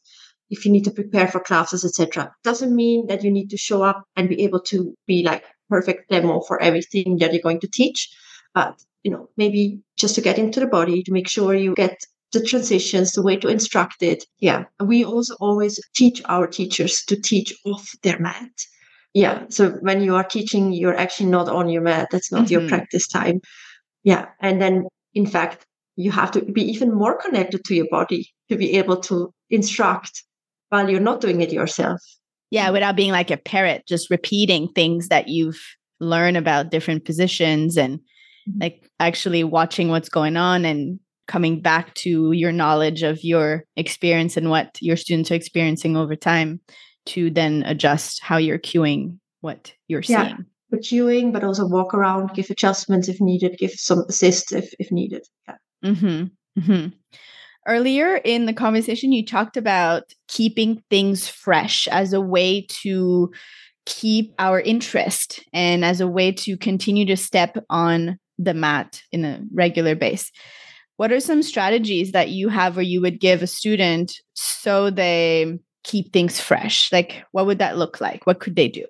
if 0.49 0.65
you 0.65 0.71
need 0.71 0.85
to 0.85 0.91
prepare 0.91 1.27
for 1.27 1.39
classes, 1.39 1.83
etc. 1.83 2.33
Doesn't 2.43 2.75
mean 2.75 3.07
that 3.07 3.23
you 3.23 3.31
need 3.31 3.49
to 3.49 3.57
show 3.57 3.83
up 3.83 4.03
and 4.15 4.29
be 4.29 4.43
able 4.43 4.61
to 4.61 4.95
be 5.07 5.23
like 5.23 5.43
perfect 5.69 6.09
demo 6.09 6.41
for 6.41 6.61
everything 6.61 7.17
that 7.17 7.33
you're 7.33 7.41
going 7.41 7.59
to 7.61 7.67
teach. 7.67 8.09
But 8.53 8.79
you 9.03 9.11
know, 9.11 9.29
maybe 9.35 9.81
just 9.97 10.15
to 10.15 10.21
get 10.21 10.39
into 10.39 10.59
the 10.59 10.67
body, 10.67 11.03
to 11.03 11.11
make 11.11 11.27
sure 11.27 11.53
you 11.53 11.73
get 11.75 11.97
the 12.31 12.41
transitions, 12.41 13.11
the 13.11 13.21
way 13.21 13.37
to 13.37 13.47
instruct 13.47 14.01
it. 14.01 14.25
Yeah. 14.39 14.65
We 14.83 15.05
also 15.05 15.35
always 15.39 15.79
teach 15.95 16.21
our 16.25 16.47
teachers 16.47 17.03
to 17.05 17.19
teach 17.19 17.53
off 17.65 17.91
their 18.01 18.19
mat. 18.19 18.51
Yeah. 19.13 19.43
So 19.49 19.71
when 19.81 20.01
you 20.01 20.15
are 20.15 20.23
teaching, 20.23 20.73
you're 20.73 20.95
actually 20.95 21.29
not 21.29 21.47
on 21.47 21.69
your 21.69 21.81
mat. 21.81 22.09
That's 22.11 22.31
not 22.31 22.45
mm-hmm. 22.45 22.51
your 22.51 22.67
practice 22.67 23.07
time. 23.07 23.41
Yeah. 24.03 24.27
And 24.41 24.61
then, 24.61 24.87
in 25.13 25.25
fact, 25.25 25.65
you 25.95 26.11
have 26.11 26.31
to 26.31 26.41
be 26.41 26.63
even 26.63 26.93
more 26.93 27.17
connected 27.17 27.63
to 27.65 27.75
your 27.75 27.87
body 27.91 28.29
to 28.49 28.57
be 28.57 28.77
able 28.77 28.97
to 29.01 29.31
instruct 29.49 30.23
while 30.69 30.89
you're 30.89 30.99
not 30.99 31.21
doing 31.21 31.41
it 31.41 31.53
yourself. 31.53 31.99
Yeah. 32.49 32.71
Without 32.71 32.95
being 32.95 33.11
like 33.11 33.29
a 33.29 33.37
parrot, 33.37 33.83
just 33.87 34.09
repeating 34.09 34.67
things 34.69 35.09
that 35.09 35.27
you've 35.27 35.61
learned 35.99 36.37
about 36.37 36.71
different 36.71 37.05
positions 37.05 37.77
and 37.77 37.99
Mm-hmm. 38.47 38.61
like 38.61 38.89
actually 38.99 39.45
watching 39.45 39.87
what's 39.87 40.09
going 40.09 40.35
on 40.35 40.65
and 40.65 40.99
coming 41.27 41.61
back 41.61 41.93
to 41.95 42.33
your 42.33 42.51
knowledge 42.51 43.01
of 43.01 43.23
your 43.23 43.63
experience 43.77 44.35
and 44.35 44.49
what 44.49 44.77
your 44.81 44.97
students 44.97 45.31
are 45.31 45.35
experiencing 45.35 45.95
over 45.95 46.17
time 46.17 46.59
to 47.07 47.29
then 47.29 47.63
adjust 47.65 48.21
how 48.21 48.37
you're 48.37 48.59
cueing 48.59 49.19
what 49.41 49.73
you're 49.87 50.01
yeah. 50.05 50.27
seeing. 50.27 50.45
But 50.69 50.81
cueing, 50.81 51.33
but 51.33 51.43
also 51.43 51.67
walk 51.67 51.93
around, 51.93 52.33
give 52.33 52.49
adjustments 52.49 53.07
if 53.07 53.21
needed, 53.21 53.57
give 53.57 53.71
some 53.71 54.05
assist 54.09 54.51
if, 54.51 54.73
if 54.79 54.91
needed. 54.91 55.25
Yeah. 55.47 55.55
Mm-hmm. 55.85 56.61
Mm-hmm. 56.61 56.87
Earlier 57.67 58.15
in 58.15 58.45
the 58.45 58.53
conversation, 58.53 59.11
you 59.11 59.25
talked 59.25 59.55
about 59.55 60.03
keeping 60.27 60.83
things 60.89 61.27
fresh 61.27 61.87
as 61.89 62.13
a 62.13 62.21
way 62.21 62.65
to 62.81 63.31
keep 63.85 64.33
our 64.39 64.59
interest 64.59 65.43
and 65.53 65.85
as 65.85 66.01
a 66.01 66.07
way 66.07 66.31
to 66.31 66.57
continue 66.57 67.05
to 67.05 67.17
step 67.17 67.57
on 67.69 68.17
the 68.37 68.53
mat 68.53 69.01
in 69.11 69.25
a 69.25 69.41
regular 69.53 69.95
base 69.95 70.31
what 70.97 71.11
are 71.11 71.19
some 71.19 71.43
strategies 71.43 72.11
that 72.11 72.29
you 72.29 72.49
have 72.49 72.75
where 72.75 72.83
you 72.83 73.01
would 73.01 73.19
give 73.19 73.41
a 73.41 73.47
student 73.47 74.13
so 74.33 74.89
they 74.89 75.57
keep 75.83 76.13
things 76.13 76.39
fresh? 76.39 76.91
Like 76.91 77.23
what 77.31 77.45
would 77.45 77.59
that 77.59 77.77
look 77.77 78.01
like? 78.01 78.25
What 78.25 78.39
could 78.39 78.55
they 78.55 78.67
do? 78.67 78.85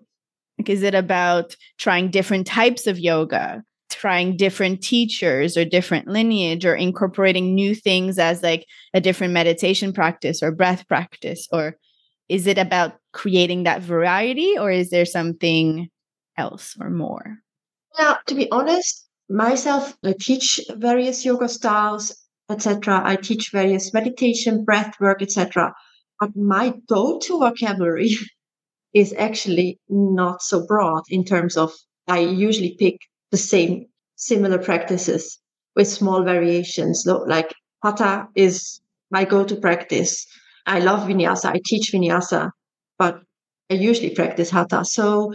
Like 0.58 0.70
is 0.70 0.84
it 0.84 0.96
about 0.96 1.56
trying 1.78 2.12
different 2.12 2.48
types 2.48 2.88
of 2.88 3.00
yoga 3.00 3.64
trying 3.90 4.36
different 4.36 4.82
teachers 4.82 5.56
or 5.56 5.64
different 5.64 6.08
lineage 6.08 6.66
or 6.66 6.76
incorporating 6.76 7.54
new 7.54 7.76
things 7.76 8.18
as 8.18 8.42
like 8.42 8.66
a 8.94 9.00
different 9.00 9.34
meditation 9.34 9.94
practice 9.94 10.42
or 10.42 10.52
breath 10.52 10.88
practice? 10.88 11.48
Or 11.52 11.78
is 12.28 12.48
it 12.48 12.58
about 12.58 12.94
creating 13.12 13.64
that 13.64 13.82
variety 13.82 14.58
or 14.58 14.72
is 14.72 14.90
there 14.90 15.06
something 15.06 15.90
else 16.38 16.76
or 16.82 16.90
more? 16.90 17.38
Yeah 17.98 18.18
to 18.26 18.36
be 18.36 18.50
honest 18.52 19.08
myself, 19.30 19.96
I 20.04 20.14
teach 20.20 20.60
various 20.70 21.26
yoga 21.26 21.48
styles, 21.48 22.16
etc. 22.50 23.02
I 23.04 23.16
teach 23.16 23.52
various 23.52 23.94
meditation, 23.94 24.64
breath 24.64 25.00
work, 25.00 25.22
etc. 25.22 25.74
But 26.20 26.36
my 26.36 26.74
go-to 26.88 27.40
vocabulary 27.40 28.12
is 28.94 29.14
actually 29.18 29.80
not 29.90 30.42
so 30.42 30.66
broad 30.66 31.04
in 31.10 31.26
terms 31.26 31.58
of 31.58 31.74
I 32.08 32.20
usually 32.20 32.76
pick 32.78 32.98
the 33.32 33.38
same 33.38 33.88
similar 34.16 34.60
practices 34.60 35.40
with 35.76 35.88
small 35.88 36.24
variations. 36.24 37.06
Like 37.06 37.54
Hatha 37.84 38.28
is 38.36 38.82
my 39.12 39.26
go-to 39.26 39.56
practice. 39.56 40.26
I 40.66 40.80
love 40.80 41.08
vinyasa. 41.08 41.46
I 41.46 41.62
teach 41.66 41.92
vinyasa, 41.94 42.52
but 42.98 43.22
I 43.70 43.76
usually 43.76 44.10
practice 44.16 44.50
hatha. 44.50 44.86
So 44.86 45.34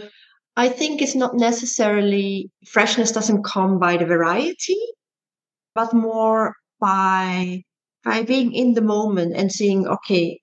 I 0.55 0.69
think 0.69 1.01
it's 1.01 1.15
not 1.15 1.35
necessarily 1.35 2.49
freshness 2.67 3.11
doesn't 3.11 3.43
come 3.43 3.79
by 3.79 3.97
the 3.97 4.05
variety, 4.05 4.79
but 5.75 5.93
more 5.93 6.55
by 6.79 7.63
by 8.03 8.23
being 8.23 8.53
in 8.53 8.73
the 8.73 8.81
moment 8.81 9.35
and 9.35 9.51
seeing, 9.51 9.87
okay, 9.87 10.39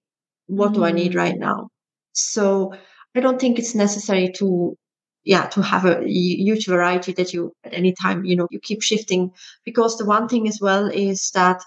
what 0.46 0.72
do 0.72 0.84
I 0.84 0.92
need 0.92 1.12
mm. 1.12 1.16
right 1.16 1.38
now? 1.38 1.68
So 2.12 2.72
I 3.14 3.20
don't 3.20 3.40
think 3.40 3.58
it's 3.58 3.74
necessary 3.74 4.32
to 4.38 4.76
yeah 5.24 5.46
to 5.46 5.62
have 5.62 5.84
a 5.84 6.02
huge 6.06 6.66
variety 6.66 7.12
that 7.12 7.32
you 7.32 7.52
at 7.64 7.74
any 7.74 7.92
time 8.00 8.24
you 8.24 8.36
know 8.36 8.46
you 8.50 8.60
keep 8.62 8.80
shifting 8.80 9.32
because 9.64 9.96
the 9.96 10.04
one 10.04 10.28
thing 10.28 10.46
as 10.46 10.60
well 10.60 10.86
is 10.86 11.30
that 11.34 11.60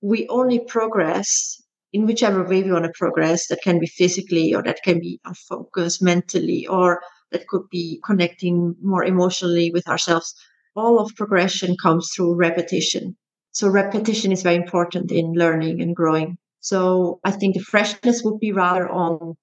we 0.00 0.26
only 0.28 0.60
progress 0.60 1.60
in 1.92 2.06
whichever 2.06 2.42
way 2.42 2.62
we 2.62 2.72
want 2.72 2.84
to 2.84 2.92
progress 2.94 3.46
that 3.48 3.62
can 3.62 3.78
be 3.78 3.86
physically 3.86 4.54
or 4.54 4.62
that 4.62 4.82
can 4.84 5.00
be 5.00 5.20
our 5.24 5.34
focus 5.34 6.02
mentally 6.02 6.66
or 6.66 7.00
that 7.32 7.46
could 7.48 7.62
be 7.70 8.00
connecting 8.04 8.74
more 8.82 9.04
emotionally 9.04 9.70
with 9.70 9.88
ourselves. 9.88 10.34
All 10.74 11.00
of 11.00 11.16
progression 11.16 11.74
comes 11.82 12.10
through 12.14 12.36
repetition. 12.36 13.16
So 13.52 13.68
repetition 13.68 14.30
is 14.30 14.42
very 14.42 14.56
important 14.56 15.10
in 15.10 15.32
learning 15.32 15.80
and 15.80 15.96
growing. 15.96 16.36
So 16.66 17.20
I 17.22 17.30
think 17.30 17.54
the 17.54 17.60
freshness 17.60 18.24
would 18.24 18.40
be 18.40 18.50
rather 18.50 18.88
on 18.88 19.36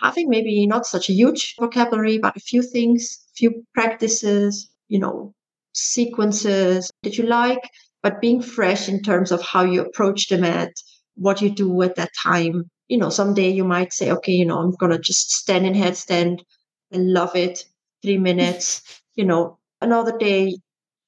having 0.00 0.30
maybe 0.30 0.66
not 0.66 0.86
such 0.86 1.10
a 1.10 1.12
huge 1.12 1.54
vocabulary, 1.60 2.16
but 2.16 2.34
a 2.34 2.40
few 2.40 2.62
things, 2.62 3.26
few 3.36 3.66
practices, 3.74 4.70
you 4.88 4.98
know, 4.98 5.34
sequences 5.74 6.90
that 7.02 7.18
you 7.18 7.24
like, 7.24 7.60
but 8.02 8.22
being 8.22 8.40
fresh 8.40 8.88
in 8.88 9.02
terms 9.02 9.30
of 9.32 9.42
how 9.42 9.62
you 9.64 9.82
approach 9.82 10.28
the 10.28 10.38
mat, 10.38 10.72
what 11.14 11.42
you 11.42 11.50
do 11.50 11.82
at 11.82 11.96
that 11.96 12.12
time. 12.24 12.70
You 12.88 12.96
know, 12.96 13.10
someday 13.10 13.50
you 13.50 13.64
might 13.64 13.92
say, 13.92 14.10
okay, 14.10 14.32
you 14.32 14.46
know, 14.46 14.60
I'm 14.60 14.74
to 14.92 14.98
just 14.98 15.30
stand 15.30 15.66
in 15.66 15.74
headstand 15.74 16.38
and 16.90 17.12
love 17.12 17.36
it. 17.36 17.66
Three 18.00 18.16
minutes, 18.16 18.80
you 19.14 19.26
know, 19.26 19.58
another 19.82 20.16
day, 20.16 20.56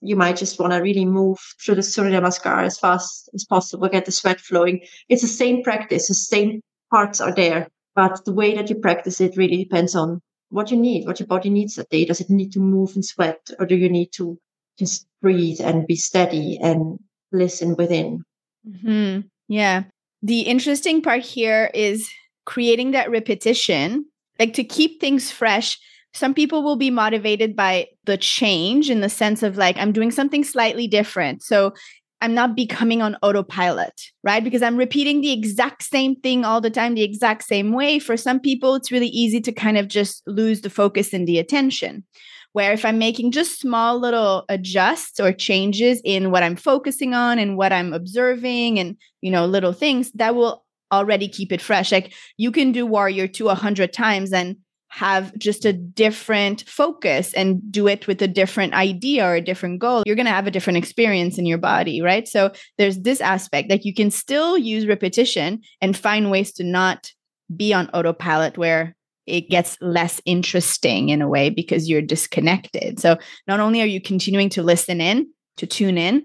you 0.04 0.16
might 0.16 0.36
just 0.36 0.58
want 0.60 0.72
to 0.72 0.78
really 0.78 1.04
move 1.04 1.38
through 1.60 1.76
the 1.76 1.82
Surya 1.82 2.20
Namaskar 2.20 2.64
as 2.64 2.78
fast 2.78 3.28
as 3.34 3.44
possible, 3.44 3.88
get 3.88 4.04
the 4.04 4.12
sweat 4.12 4.40
flowing. 4.40 4.80
It's 5.08 5.22
the 5.22 5.28
same 5.28 5.62
practice, 5.62 6.08
the 6.08 6.14
same 6.14 6.60
parts 6.90 7.20
are 7.20 7.34
there, 7.34 7.68
but 7.94 8.24
the 8.24 8.32
way 8.32 8.54
that 8.54 8.68
you 8.68 8.76
practice 8.76 9.20
it 9.20 9.36
really 9.36 9.64
depends 9.64 9.94
on 9.94 10.20
what 10.50 10.70
you 10.70 10.76
need, 10.76 11.06
what 11.06 11.18
your 11.18 11.26
body 11.26 11.50
needs 11.50 11.76
that 11.76 11.90
day. 11.90 12.04
Does 12.04 12.20
it 12.20 12.30
need 12.30 12.52
to 12.52 12.60
move 12.60 12.94
and 12.94 13.04
sweat, 13.04 13.40
or 13.58 13.66
do 13.66 13.74
you 13.74 13.88
need 13.88 14.10
to 14.12 14.38
just 14.78 15.06
breathe 15.22 15.60
and 15.60 15.86
be 15.86 15.96
steady 15.96 16.58
and 16.62 16.98
listen 17.32 17.74
within? 17.76 18.22
Mm-hmm. 18.68 19.26
Yeah. 19.48 19.84
The 20.22 20.40
interesting 20.42 21.02
part 21.02 21.22
here 21.22 21.70
is 21.74 22.08
creating 22.44 22.92
that 22.92 23.10
repetition, 23.10 24.06
like 24.38 24.54
to 24.54 24.64
keep 24.64 25.00
things 25.00 25.30
fresh. 25.30 25.78
Some 26.14 26.35
people 26.35 26.62
will 26.62 26.77
be 26.77 26.90
motivated 26.90 27.57
by 27.57 27.88
the 28.05 28.16
change 28.16 28.88
in 28.88 29.00
the 29.00 29.09
sense 29.09 29.42
of 29.42 29.57
like, 29.57 29.77
I'm 29.77 29.92
doing 29.92 30.11
something 30.11 30.44
slightly 30.44 30.87
different. 30.87 31.42
So 31.42 31.74
I'm 32.20 32.35
not 32.35 32.57
becoming 32.57 33.03
on 33.03 33.16
autopilot, 33.20 34.00
right? 34.22 34.42
Because 34.42 34.62
I'm 34.62 34.77
repeating 34.77 35.20
the 35.20 35.33
exact 35.33 35.83
same 35.83 36.16
thing 36.16 36.44
all 36.44 36.61
the 36.61 36.70
time, 36.70 36.94
the 36.94 37.03
exact 37.03 37.42
same 37.42 37.72
way. 37.72 37.98
For 37.98 38.16
some 38.16 38.40
people, 38.40 38.74
it's 38.77 38.92
really 38.92 39.09
easy 39.09 39.40
to 39.42 39.53
kind 39.53 39.77
of 39.77 39.88
just 39.88 40.22
lose 40.27 40.62
the 40.62 40.70
focus 40.70 41.12
and 41.12 41.27
the 41.29 41.38
attention. 41.38 42.05
Where 42.53 42.72
if 42.72 42.85
I'm 42.85 42.98
making 42.98 43.33
just 43.33 43.61
small 43.61 43.98
little 43.98 44.44
adjusts 44.48 45.18
or 45.18 45.33
changes 45.33 46.00
in 46.05 46.31
what 46.31 46.44
I'm 46.44 46.55
focusing 46.55 47.12
on 47.12 47.40
and 47.40 47.57
what 47.57 47.72
I'm 47.72 47.92
observing 47.92 48.79
and, 48.79 48.96
you 49.20 49.33
know, 49.33 49.44
little 49.44 49.72
things, 49.72 50.12
that 50.12 50.37
will 50.37 50.64
already 50.92 51.29
keep 51.29 51.50
it 51.50 51.61
fresh. 51.61 51.90
Like 51.90 52.14
you 52.37 52.53
can 52.53 52.70
do 52.70 52.87
Warrior 52.87 53.27
Two 53.27 53.48
a 53.48 53.57
hundred 53.57 53.92
times 53.92 54.33
and 54.33 54.57
have 54.94 55.37
just 55.37 55.64
a 55.64 55.72
different 55.72 56.62
focus 56.68 57.35
and 57.35 57.61
do 57.72 57.88
it 57.88 58.07
with 58.07 58.22
a 58.22 58.28
different 58.28 58.74
idea 58.74 59.26
or 59.26 59.35
a 59.35 59.40
different 59.40 59.80
goal, 59.80 60.04
you're 60.07 60.14
going 60.14 60.24
to 60.24 60.30
have 60.30 60.46
a 60.46 60.52
different 60.52 60.76
experience 60.76 61.37
in 61.37 61.46
your 61.46 61.59
body, 61.59 62.00
right? 62.00 62.28
So 62.28 62.52
there's 62.78 63.00
this 63.00 63.20
aspect 63.20 63.70
that 63.70 63.85
you 63.85 63.92
can 63.92 64.12
still 64.12 64.57
use 64.57 64.87
repetition 64.87 65.62
and 65.80 65.96
find 65.96 66.30
ways 66.30 66.52
to 66.52 66.62
not 66.62 67.11
be 67.57 67.74
on 67.74 67.88
autopilot 67.88 68.57
where 68.57 68.94
it 69.26 69.50
gets 69.50 69.76
less 69.80 70.20
interesting 70.26 71.09
in 71.09 71.20
a 71.20 71.28
way 71.28 71.50
because 71.50 71.88
you're 71.88 72.00
disconnected. 72.00 73.00
So 73.00 73.18
not 73.48 73.59
only 73.59 73.83
are 73.83 73.87
you 73.87 74.00
continuing 74.00 74.48
to 74.50 74.62
listen 74.62 75.00
in, 75.00 75.26
to 75.57 75.66
tune 75.66 75.98
in, 75.98 76.22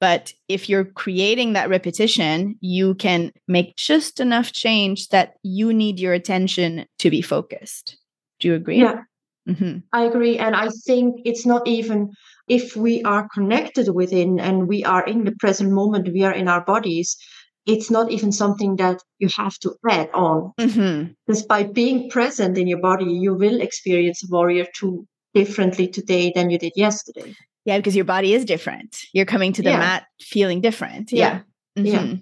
but 0.00 0.32
if 0.46 0.68
you're 0.68 0.84
creating 0.84 1.54
that 1.54 1.68
repetition, 1.68 2.56
you 2.60 2.94
can 2.94 3.32
make 3.48 3.74
just 3.74 4.20
enough 4.20 4.52
change 4.52 5.08
that 5.08 5.34
you 5.42 5.72
need 5.72 5.98
your 5.98 6.12
attention 6.12 6.86
to 7.00 7.10
be 7.10 7.20
focused. 7.20 7.96
Do 8.42 8.48
you 8.48 8.54
agree? 8.54 8.80
Yeah. 8.80 9.02
Mm-hmm. 9.48 9.78
I 9.92 10.02
agree. 10.02 10.38
And 10.38 10.54
I 10.54 10.68
think 10.86 11.20
it's 11.24 11.46
not 11.46 11.66
even 11.66 12.10
if 12.48 12.76
we 12.76 13.02
are 13.02 13.28
connected 13.32 13.88
within 13.94 14.40
and 14.40 14.68
we 14.68 14.84
are 14.84 15.06
in 15.06 15.24
the 15.24 15.34
present 15.38 15.70
moment, 15.70 16.12
we 16.12 16.24
are 16.24 16.34
in 16.34 16.48
our 16.48 16.64
bodies, 16.64 17.16
it's 17.66 17.90
not 17.90 18.10
even 18.10 18.32
something 18.32 18.76
that 18.76 18.98
you 19.18 19.28
have 19.36 19.56
to 19.60 19.74
add 19.88 20.10
on. 20.12 20.52
Mm-hmm. 20.58 21.12
Because 21.26 21.44
by 21.44 21.62
being 21.62 22.10
present 22.10 22.58
in 22.58 22.66
your 22.66 22.80
body, 22.80 23.04
you 23.04 23.34
will 23.34 23.60
experience 23.60 24.22
Warrior 24.28 24.66
2 24.74 25.06
differently 25.34 25.86
today 25.86 26.32
than 26.34 26.50
you 26.50 26.58
did 26.58 26.72
yesterday. 26.74 27.34
Yeah, 27.64 27.76
because 27.76 27.94
your 27.94 28.04
body 28.04 28.34
is 28.34 28.44
different. 28.44 28.98
You're 29.12 29.24
coming 29.24 29.52
to 29.52 29.62
the 29.62 29.70
yeah. 29.70 29.78
mat 29.78 30.06
feeling 30.20 30.60
different. 30.60 31.12
Yeah. 31.12 31.42
Yeah. 31.76 31.82
Mm-hmm. 31.82 31.86
yeah. 31.86 32.14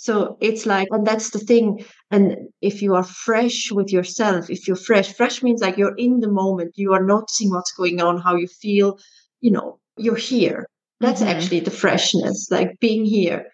So 0.00 0.38
it's 0.40 0.64
like, 0.64 0.86
and 0.92 1.04
that's 1.04 1.30
the 1.30 1.40
thing. 1.40 1.84
And 2.12 2.36
if 2.62 2.82
you 2.82 2.94
are 2.94 3.02
fresh 3.02 3.72
with 3.72 3.92
yourself, 3.92 4.48
if 4.48 4.68
you're 4.68 4.76
fresh, 4.76 5.12
fresh 5.12 5.42
means 5.42 5.60
like 5.60 5.76
you're 5.76 5.96
in 5.96 6.20
the 6.20 6.30
moment, 6.30 6.74
you 6.76 6.92
are 6.92 7.04
noticing 7.04 7.50
what's 7.50 7.72
going 7.72 8.00
on, 8.00 8.20
how 8.20 8.36
you 8.36 8.46
feel, 8.46 8.96
you 9.40 9.50
know, 9.50 9.80
you're 9.96 10.14
here. 10.14 10.66
That's 11.00 11.20
mm-hmm. 11.20 11.30
actually 11.30 11.60
the 11.60 11.72
freshness, 11.72 12.46
like 12.48 12.78
being 12.78 13.04
here. 13.04 13.46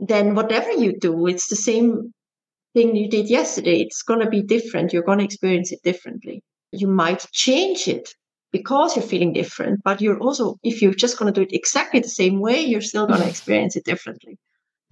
Then 0.00 0.34
whatever 0.34 0.72
you 0.72 0.98
do, 0.98 1.28
it's 1.28 1.46
the 1.46 1.54
same 1.70 2.12
thing 2.74 2.96
you 2.96 3.08
did 3.08 3.30
yesterday. 3.30 3.78
It's 3.80 4.02
going 4.02 4.20
to 4.20 4.28
be 4.28 4.42
different. 4.42 4.92
You're 4.92 5.04
going 5.04 5.20
to 5.20 5.24
experience 5.24 5.70
it 5.70 5.78
differently. 5.84 6.42
You 6.72 6.88
might 6.88 7.24
change 7.30 7.86
it 7.86 8.08
because 8.50 8.96
you're 8.96 9.06
feeling 9.06 9.32
different, 9.32 9.78
but 9.84 10.00
you're 10.00 10.18
also, 10.18 10.56
if 10.64 10.82
you're 10.82 10.92
just 10.92 11.20
going 11.20 11.32
to 11.32 11.40
do 11.40 11.46
it 11.46 11.54
exactly 11.54 12.00
the 12.00 12.08
same 12.08 12.40
way, 12.40 12.62
you're 12.62 12.80
still 12.80 13.06
going 13.06 13.20
to 13.20 13.28
experience 13.28 13.76
it 13.76 13.84
differently. 13.84 14.38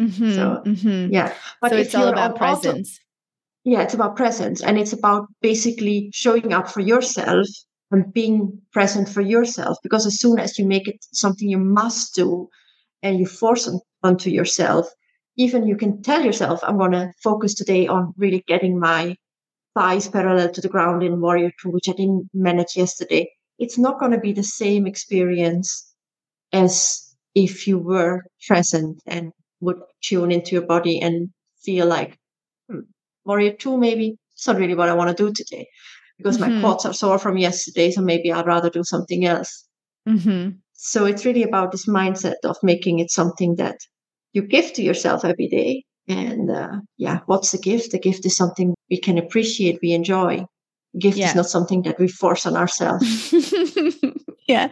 Mm-hmm, 0.01 0.33
so 0.33 0.63
mm-hmm. 0.67 1.13
yeah, 1.13 1.35
but 1.61 1.71
so 1.71 1.77
it's 1.77 1.95
all 1.95 2.09
about 2.09 2.37
presence. 2.37 2.99
yeah, 3.65 3.83
it's 3.83 3.95
about 3.95 4.17
presence, 4.17 4.63
and 4.63 4.79
it's 4.79 4.93
about 4.93 5.27
basically 5.41 6.11
showing 6.13 6.53
up 6.53 6.69
for 6.69 6.81
yourself 6.81 7.47
and 7.91 8.13
being 8.13 8.61
present 8.73 9.09
for 9.09 9.21
yourself. 9.21 9.77
Because 9.83 10.07
as 10.07 10.19
soon 10.19 10.39
as 10.39 10.59
you 10.59 10.67
make 10.67 10.89
it 10.89 10.97
something 11.13 11.49
you 11.49 11.59
must 11.59 12.15
do, 12.15 12.49
and 13.03 13.19
you 13.19 13.27
force 13.27 13.67
it 13.67 13.81
onto 14.03 14.31
yourself, 14.31 14.89
even 15.37 15.67
you 15.67 15.77
can 15.77 16.03
tell 16.03 16.25
yourself, 16.25 16.61
"I'm 16.63 16.79
going 16.79 16.93
to 16.93 17.13
focus 17.23 17.55
today 17.55 17.87
on 17.87 18.15
really 18.17 18.43
getting 18.49 18.79
my 18.79 19.17
thighs 19.75 20.09
parallel 20.09 20.51
to 20.53 20.61
the 20.61 20.69
ground 20.69 21.03
in 21.03 21.21
Warrior 21.21 21.53
Two, 21.61 21.71
which 21.71 21.89
I 21.89 21.93
didn't 21.93 22.29
manage 22.35 22.77
yesterday." 22.77 23.31
It's 23.59 23.79
not 23.79 24.01
going 24.01 24.13
to 24.13 24.19
be 24.19 24.33
the 24.33 24.43
same 24.43 24.87
experience 24.87 25.95
as 26.53 27.15
if 27.35 27.67
you 27.67 27.79
were 27.79 28.23
present 28.47 29.01
and 29.07 29.33
would 29.63 29.81
tune 30.03 30.33
into 30.33 30.55
your 30.57 30.67
body 30.67 31.01
and 31.01 31.31
feel 31.63 31.87
like 31.87 32.19
hmm, 32.69 32.81
warrior 33.25 33.53
two 33.53 33.77
maybe 33.79 34.17
it's 34.35 34.47
not 34.47 34.57
really 34.57 34.75
what 34.75 34.89
i 34.89 34.93
want 34.93 35.17
to 35.17 35.25
do 35.25 35.33
today 35.33 35.67
because 36.19 36.37
mm-hmm. 36.37 36.55
my 36.55 36.61
quads 36.61 36.85
are 36.85 36.93
sore 36.93 37.19
from 37.19 37.39
yesterday 37.39 37.91
so 37.91 38.03
maybe 38.03 38.33
i'd 38.33 38.47
rather 38.47 38.69
do 38.69 38.85
something 38.85 39.25
else 39.25 39.67
mm-hmm. 40.07 40.51
so 40.73 41.07
it's 41.07 41.25
really 41.25 41.43
about 41.43 41.73
this 41.73 41.87
mindset 41.87 42.41
of 42.45 42.57
making 42.63 42.99
it 42.99 43.11
something 43.11 43.55
that 43.57 43.77
you 44.33 44.43
give 44.43 44.73
to 44.73 44.83
yourself 44.83 45.25
every 45.25 45.49
day 45.49 45.85
and 46.09 46.51
uh, 46.51 46.81
yeah 46.97 47.21
what's 47.27 47.53
the 47.53 47.59
gift 47.59 47.93
the 47.93 47.99
gift 47.99 48.27
is 48.27 48.37
something 48.37 48.75
we 48.91 48.99
can 48.99 49.17
appreciate 49.17 49.79
we 49.81 49.93
enjoy 49.93 50.45
gift 50.99 51.17
yeah. 51.17 51.29
is 51.29 51.35
not 51.35 51.47
something 51.47 51.83
that 51.83 51.99
we 51.99 52.09
force 52.09 52.45
on 52.45 52.57
ourselves 52.57 53.33
yeah 54.49 54.69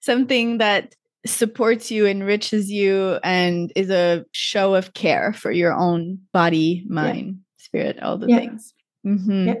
something 0.00 0.58
that 0.58 0.94
supports 1.28 1.90
you, 1.90 2.06
enriches 2.06 2.70
you, 2.70 3.18
and 3.22 3.72
is 3.76 3.90
a 3.90 4.24
show 4.32 4.74
of 4.74 4.94
care 4.94 5.32
for 5.32 5.50
your 5.50 5.72
own 5.72 6.18
body, 6.32 6.84
mind, 6.88 7.38
yeah. 7.38 7.64
spirit, 7.64 8.02
all 8.02 8.18
the 8.18 8.28
yeah. 8.28 8.38
things. 8.38 8.74
Mm-hmm. 9.06 9.48
Yeah. 9.48 9.54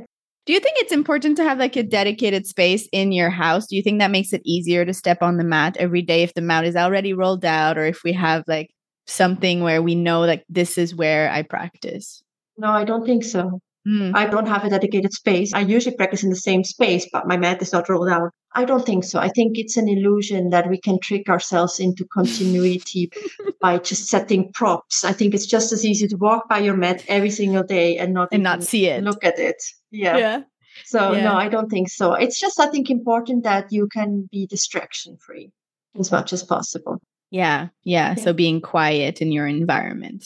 Do 0.46 0.54
you 0.54 0.60
think 0.60 0.76
it's 0.78 0.92
important 0.92 1.36
to 1.36 1.44
have 1.44 1.58
like 1.58 1.76
a 1.76 1.82
dedicated 1.82 2.46
space 2.46 2.88
in 2.90 3.12
your 3.12 3.28
house? 3.28 3.66
Do 3.66 3.76
you 3.76 3.82
think 3.82 3.98
that 3.98 4.10
makes 4.10 4.32
it 4.32 4.40
easier 4.46 4.84
to 4.86 4.94
step 4.94 5.22
on 5.22 5.36
the 5.36 5.44
mat 5.44 5.76
every 5.78 6.00
day 6.00 6.22
if 6.22 6.32
the 6.32 6.40
mat 6.40 6.64
is 6.64 6.74
already 6.74 7.12
rolled 7.12 7.44
out 7.44 7.76
or 7.76 7.84
if 7.84 8.02
we 8.02 8.14
have 8.14 8.44
like 8.48 8.70
something 9.06 9.62
where 9.62 9.82
we 9.82 9.94
know 9.94 10.20
like 10.20 10.44
this 10.48 10.78
is 10.78 10.94
where 10.94 11.30
I 11.30 11.42
practice? 11.42 12.22
No, 12.56 12.70
I 12.70 12.84
don't 12.84 13.04
think 13.04 13.24
so. 13.24 13.60
Mm. 13.86 14.14
I 14.14 14.26
don't 14.26 14.46
have 14.46 14.64
a 14.64 14.70
dedicated 14.70 15.12
space. 15.12 15.52
I 15.54 15.60
usually 15.60 15.96
practice 15.96 16.22
in 16.22 16.30
the 16.30 16.36
same 16.36 16.64
space, 16.64 17.06
but 17.12 17.26
my 17.26 17.36
mat 17.36 17.60
is 17.62 17.72
not 17.72 17.88
rolled 17.88 18.08
out. 18.08 18.30
I 18.54 18.64
don't 18.64 18.84
think 18.84 19.04
so. 19.04 19.18
I 19.18 19.28
think 19.28 19.58
it's 19.58 19.76
an 19.76 19.88
illusion 19.88 20.50
that 20.50 20.68
we 20.70 20.78
can 20.78 20.98
trick 21.00 21.28
ourselves 21.28 21.78
into 21.78 22.06
continuity 22.06 23.10
by 23.60 23.78
just 23.78 24.08
setting 24.08 24.52
props. 24.52 25.04
I 25.04 25.12
think 25.12 25.34
it's 25.34 25.46
just 25.46 25.72
as 25.72 25.84
easy 25.84 26.08
to 26.08 26.16
walk 26.16 26.48
by 26.48 26.58
your 26.58 26.76
mat 26.76 27.04
every 27.08 27.30
single 27.30 27.62
day 27.62 27.98
and 27.98 28.14
not 28.14 28.28
and 28.32 28.42
not 28.42 28.62
see 28.62 28.86
it. 28.86 29.04
Look 29.04 29.22
at 29.24 29.38
it. 29.38 29.62
Yeah. 29.90 30.16
Yeah. 30.16 30.42
So 30.84 31.12
yeah. 31.12 31.24
no, 31.24 31.34
I 31.34 31.48
don't 31.48 31.68
think 31.68 31.88
so. 31.90 32.14
It's 32.14 32.38
just 32.38 32.58
I 32.58 32.66
think 32.66 32.90
important 32.90 33.44
that 33.44 33.66
you 33.70 33.88
can 33.92 34.28
be 34.30 34.46
distraction 34.46 35.16
free 35.18 35.50
as 35.98 36.10
much 36.10 36.32
as 36.32 36.42
possible. 36.42 37.00
Yeah, 37.30 37.68
yeah. 37.84 38.14
Yeah. 38.16 38.24
So 38.24 38.32
being 38.32 38.60
quiet 38.60 39.20
in 39.20 39.32
your 39.32 39.46
environment. 39.46 40.24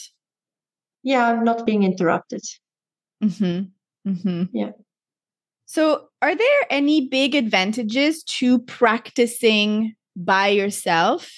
Yeah, 1.03 1.33
not 1.41 1.65
being 1.65 1.83
interrupted. 1.83 2.43
Mm-hmm. 3.21 4.09
Mm-hmm. 4.09 4.43
Yeah. 4.57 4.71
So, 5.73 6.09
are 6.21 6.35
there 6.35 6.61
any 6.69 7.07
big 7.07 7.33
advantages 7.33 8.21
to 8.25 8.59
practicing 8.59 9.95
by 10.15 10.49
yourself 10.49 11.31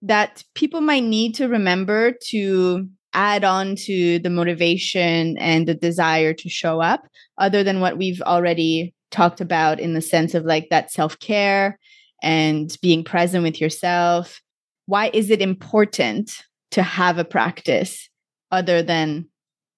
that 0.00 0.42
people 0.54 0.80
might 0.80 1.04
need 1.04 1.34
to 1.34 1.46
remember 1.46 2.14
to 2.28 2.88
add 3.12 3.44
on 3.44 3.76
to 3.76 4.18
the 4.18 4.30
motivation 4.30 5.36
and 5.36 5.68
the 5.68 5.74
desire 5.74 6.32
to 6.32 6.48
show 6.48 6.80
up, 6.80 7.06
other 7.36 7.62
than 7.62 7.80
what 7.80 7.98
we've 7.98 8.22
already 8.22 8.94
talked 9.10 9.42
about 9.42 9.78
in 9.78 9.92
the 9.92 10.00
sense 10.00 10.32
of 10.32 10.46
like 10.46 10.70
that 10.70 10.90
self 10.90 11.18
care 11.18 11.78
and 12.22 12.78
being 12.80 13.04
present 13.04 13.44
with 13.44 13.60
yourself? 13.60 14.40
Why 14.86 15.10
is 15.12 15.28
it 15.28 15.42
important 15.42 16.42
to 16.70 16.82
have 16.82 17.18
a 17.18 17.26
practice 17.26 18.08
other 18.50 18.82
than 18.82 19.28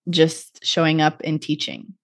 just 0.08 0.64
showing 0.64 1.00
up 1.00 1.20
and 1.24 1.42
teaching? 1.42 1.94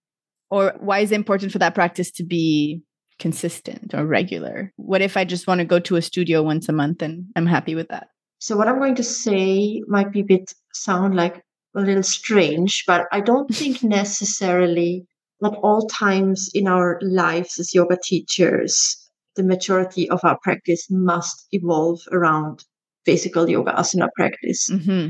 Or 0.50 0.74
why 0.80 1.00
is 1.00 1.12
it 1.12 1.16
important 1.16 1.52
for 1.52 1.58
that 1.58 1.74
practice 1.74 2.10
to 2.12 2.24
be 2.24 2.82
consistent 3.18 3.94
or 3.94 4.04
regular? 4.04 4.72
What 4.76 5.02
if 5.02 5.16
I 5.16 5.24
just 5.24 5.46
want 5.46 5.60
to 5.60 5.64
go 5.64 5.78
to 5.80 5.96
a 5.96 6.02
studio 6.02 6.42
once 6.42 6.68
a 6.68 6.72
month 6.72 7.02
and 7.02 7.26
I'm 7.36 7.46
happy 7.46 7.74
with 7.74 7.88
that? 7.88 8.08
So 8.38 8.56
what 8.56 8.68
I'm 8.68 8.78
going 8.78 8.94
to 8.96 9.04
say 9.04 9.82
might 9.86 10.12
be 10.12 10.20
a 10.20 10.24
bit 10.24 10.52
sound 10.72 11.14
like 11.14 11.42
a 11.76 11.80
little 11.80 12.02
strange, 12.02 12.84
but 12.86 13.06
I 13.12 13.20
don't 13.20 13.48
think 13.54 13.82
necessarily 13.82 15.06
at 15.44 15.54
all 15.62 15.86
times 15.86 16.50
in 16.52 16.66
our 16.66 16.98
lives 17.02 17.58
as 17.58 17.74
yoga 17.74 17.96
teachers 18.02 19.00
the 19.36 19.42
majority 19.42 20.08
of 20.10 20.20
our 20.22 20.38
practice 20.42 20.86
must 20.90 21.46
evolve 21.52 22.00
around 22.12 22.64
physical 23.04 23.48
yoga 23.48 23.72
asana 23.72 24.08
practice. 24.16 24.68
Mm-hmm. 24.70 25.08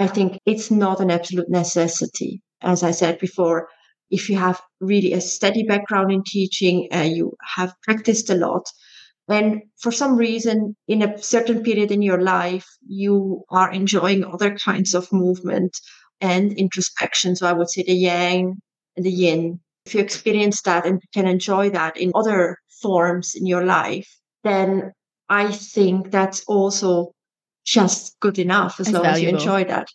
I 0.00 0.06
think 0.06 0.38
it's 0.46 0.70
not 0.70 1.00
an 1.00 1.10
absolute 1.10 1.48
necessity. 1.48 2.42
As 2.62 2.82
I 2.82 2.90
said 2.90 3.18
before, 3.18 3.68
if 4.10 4.28
you 4.28 4.36
have 4.36 4.60
really 4.80 5.12
a 5.12 5.20
steady 5.20 5.62
background 5.62 6.10
in 6.12 6.22
teaching, 6.24 6.88
uh, 6.92 7.00
you 7.02 7.36
have 7.56 7.74
practiced 7.82 8.30
a 8.30 8.34
lot, 8.34 8.66
and 9.28 9.62
for 9.80 9.92
some 9.92 10.16
reason 10.16 10.76
in 10.86 11.02
a 11.02 11.18
certain 11.22 11.62
period 11.62 11.90
in 11.90 12.02
your 12.02 12.20
life 12.20 12.66
you 12.86 13.44
are 13.50 13.70
enjoying 13.72 14.24
other 14.24 14.56
kinds 14.56 14.94
of 14.94 15.12
movement 15.12 15.78
and 16.20 16.52
introspection. 16.54 17.36
So 17.36 17.46
i 17.46 17.52
would 17.52 17.70
say 17.70 17.82
the 17.82 17.94
yang 17.94 18.56
and 18.96 19.04
the 19.04 19.12
yin. 19.12 19.60
If 19.86 19.94
you 19.94 20.00
experience 20.00 20.62
that 20.62 20.84
and 20.86 21.02
can 21.14 21.26
enjoy 21.26 21.70
that 21.70 21.96
in 21.96 22.12
other 22.14 22.58
forms 22.82 23.34
in 23.34 23.46
your 23.46 23.64
life 23.64 24.08
then 24.44 24.92
i 25.28 25.50
think 25.50 26.10
that's 26.10 26.44
also 26.46 27.12
just 27.64 28.18
good 28.20 28.38
enough 28.38 28.80
as 28.80 28.88
it's 28.88 28.94
long 28.94 29.02
valuable. 29.04 29.16
as 29.16 29.22
you 29.22 29.28
enjoy 29.28 29.64
that 29.64 29.88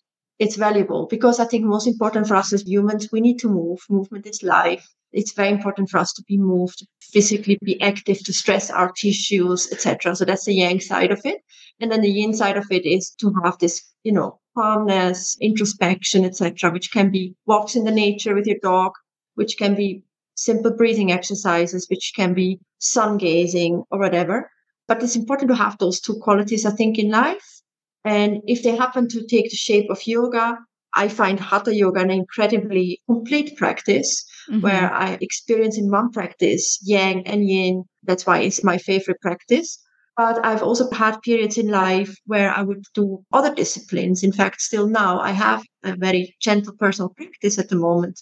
it's 0.43 0.58
valuable 0.58 1.08
because 1.10 1.39
i 1.39 1.45
think 1.45 1.63
most 1.63 1.88
important 1.88 2.27
for 2.27 2.36
us 2.36 2.51
as 2.51 2.63
humans 2.67 3.10
we 3.12 3.21
need 3.21 3.39
to 3.39 3.49
move. 3.49 3.79
Movement 3.89 4.25
is 4.27 4.43
life. 4.43 4.86
It's 5.13 5.34
very 5.34 5.49
important 5.49 5.89
for 5.89 5.99
us 5.99 6.12
to 6.13 6.23
be 6.27 6.38
moved 6.38 6.86
physically 7.13 7.58
be 7.62 7.79
active 7.82 8.19
to 8.23 8.34
stress 8.34 8.69
our 8.69 8.91
tissues 8.91 9.71
etc 9.71 10.15
so 10.15 10.25
that's 10.25 10.45
the 10.45 10.56
yang 10.56 10.82
side 10.82 11.12
of 11.12 11.21
it. 11.23 11.39
And 11.79 11.91
then 11.91 12.01
the 12.01 12.12
yin 12.12 12.34
side 12.34 12.58
of 12.58 12.67
it 12.71 12.86
is 12.86 13.12
to 13.21 13.34
have 13.43 13.58
this 13.60 13.82
you 14.03 14.12
know 14.12 14.39
calmness 14.58 15.38
introspection 15.49 16.25
etc 16.25 16.71
which 16.71 16.91
can 16.91 17.10
be 17.10 17.23
walks 17.45 17.77
in 17.77 17.86
the 17.86 17.97
nature 18.03 18.36
with 18.36 18.45
your 18.45 18.62
dog 18.62 18.91
which 19.36 19.58
can 19.58 19.75
be 19.75 20.03
simple 20.36 20.75
breathing 20.82 21.12
exercises 21.12 21.88
which 21.89 22.12
can 22.15 22.34
be 22.34 22.60
sun 22.79 23.17
gazing 23.17 23.84
or 23.91 23.99
whatever. 23.99 24.49
But 24.89 25.01
it's 25.01 25.15
important 25.15 25.49
to 25.51 25.62
have 25.63 25.77
those 25.77 26.01
two 26.01 26.19
qualities 26.27 26.65
i 26.65 26.79
think 26.82 26.99
in 26.99 27.12
life 27.12 27.62
and 28.03 28.41
if 28.45 28.63
they 28.63 28.75
happen 28.75 29.07
to 29.07 29.25
take 29.27 29.49
the 29.49 29.55
shape 29.55 29.89
of 29.89 30.05
yoga 30.05 30.57
I 30.93 31.07
find 31.07 31.39
Hatha 31.39 31.75
Yoga 31.75 32.01
an 32.01 32.11
incredibly 32.11 33.01
complete 33.07 33.57
practice 33.57 34.23
mm-hmm. 34.49 34.61
where 34.61 34.93
I 34.93 35.17
experience 35.21 35.77
in 35.77 35.89
one 35.89 36.11
practice 36.11 36.79
Yang 36.83 37.27
and 37.27 37.49
Yin. 37.49 37.83
That's 38.03 38.25
why 38.25 38.39
it's 38.41 38.63
my 38.63 38.77
favorite 38.77 39.19
practice. 39.21 39.79
But 40.15 40.45
I've 40.45 40.61
also 40.61 40.91
had 40.91 41.19
periods 41.23 41.57
in 41.57 41.69
life 41.69 42.15
where 42.27 42.51
I 42.51 42.61
would 42.61 42.83
do 42.93 43.23
other 43.33 43.53
disciplines. 43.55 44.23
In 44.23 44.31
fact, 44.31 44.61
still 44.61 44.87
now, 44.87 45.19
I 45.19 45.31
have 45.31 45.63
a 45.83 45.95
very 45.95 46.35
gentle 46.39 46.73
personal 46.77 47.09
practice 47.09 47.57
at 47.57 47.69
the 47.69 47.75
moment. 47.75 48.21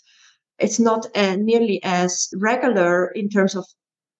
It's 0.57 0.79
not 0.79 1.05
uh, 1.17 1.35
nearly 1.35 1.81
as 1.83 2.29
regular 2.37 3.07
in 3.07 3.27
terms 3.27 3.55
of 3.55 3.65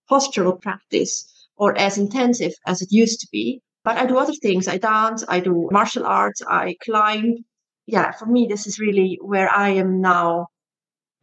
postural 0.10 0.60
practice 0.60 1.26
or 1.56 1.78
as 1.78 1.98
intensive 1.98 2.52
as 2.68 2.82
it 2.82 2.92
used 2.92 3.22
to 3.22 3.28
be. 3.32 3.62
But 3.84 3.98
I 3.98 4.06
do 4.06 4.18
other 4.18 4.34
things. 4.34 4.68
I 4.68 4.78
dance, 4.78 5.24
I 5.28 5.40
do 5.40 5.70
martial 5.72 6.06
arts, 6.06 6.42
I 6.48 6.76
climb, 6.84 7.44
yeah, 7.88 8.12
for 8.12 8.26
me, 8.26 8.48
this 8.48 8.68
is 8.68 8.80
really 8.80 9.20
where 9.22 9.50
I 9.50 9.70
am 9.70 10.02
now 10.02 10.48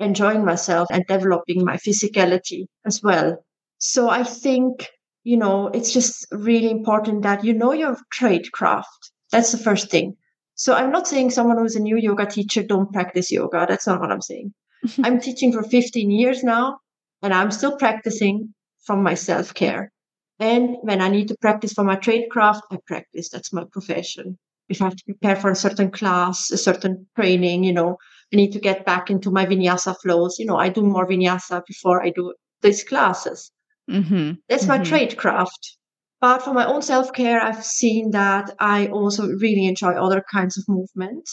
enjoying 0.01 0.45
myself 0.45 0.89
and 0.91 1.05
developing 1.07 1.65
my 1.65 1.77
physicality 1.77 2.67
as 2.85 3.03
well. 3.03 3.45
So 3.79 4.11
I 4.11 4.23
think, 4.23 4.89
you 5.25 5.37
know, 5.37 5.69
it's 5.69 5.93
just 5.93 6.27
really 6.31 6.71
important 6.71 7.23
that 7.23 7.45
you 7.45 7.55
know 7.55 7.73
your 7.73 7.97
trade 8.13 8.51
craft. 8.53 9.13
That's 9.33 9.53
the 9.53 9.59
first 9.59 9.91
thing. 9.91 10.17
So 10.55 10.75
I'm 10.75 10.91
not 10.91 11.07
saying 11.07 11.31
someone 11.31 11.59
who's 11.59 11.77
a 11.77 11.81
new 11.81 11.97
yoga 11.97 12.27
teacher 12.27 12.63
don't 12.63 12.93
practice 12.93 13.31
yoga. 13.31 13.67
That's 13.69 13.87
not 13.87 14.01
what 14.01 14.11
I'm 14.11 14.23
saying. 14.23 14.53
I'm 15.03 15.21
teaching 15.21 15.53
for 15.53 15.63
15 15.63 16.11
years 16.11 16.43
now 16.43 16.79
and 17.23 17.33
I'm 17.33 17.51
still 17.51 17.77
practicing 17.77 18.55
from 18.85 19.03
my 19.03 19.15
self 19.15 19.55
care. 19.55 19.93
And 20.41 20.77
when 20.83 21.01
I 21.01 21.09
need 21.09 21.29
to 21.29 21.37
practice 21.41 21.73
for 21.73 21.85
my 21.85 21.97
trade 21.97 22.29
craft, 22.31 22.63
I 22.71 22.79
practice. 22.87 23.29
That's 23.29 23.53
my 23.53 23.65
profession 23.73 24.39
if 24.69 24.83
I 24.83 24.87
have 24.87 24.97
to 24.97 25.05
prepare 25.05 25.37
for 25.37 25.51
a 25.51 25.57
certain 25.57 25.91
class, 25.91 26.51
a 26.51 26.59
certain 26.59 27.07
training, 27.17 27.65
you 27.65 27.73
know, 27.73 27.97
I 28.33 28.37
need 28.37 28.53
to 28.53 28.61
get 28.61 28.85
back 28.85 29.11
into 29.11 29.31
my 29.31 29.47
vinyasa 29.47 29.97
flows. 30.03 30.39
You 30.39 30.47
know, 30.47 30.57
I 30.57 30.69
do 30.69 30.83
more 30.83 31.09
vinyasa 31.09 31.63
before 31.67 32.03
I 32.03 32.11
do 32.11 32.35
these 32.61 32.85
classes. 32.85 33.51
Mm-hmm. 33.91 34.33
That's 34.49 34.67
mm-hmm. 34.67 34.83
my 34.83 34.85
trade 34.85 35.17
craft. 35.17 35.77
But 36.21 36.43
for 36.43 36.53
my 36.53 36.67
own 36.67 36.83
self 36.83 37.13
care, 37.13 37.41
I've 37.41 37.65
seen 37.65 38.11
that 38.11 38.55
I 38.59 38.89
also 38.89 39.29
really 39.29 39.67
enjoy 39.67 39.93
other 39.93 40.23
kinds 40.31 40.59
of 40.59 40.65
movement. 40.69 41.29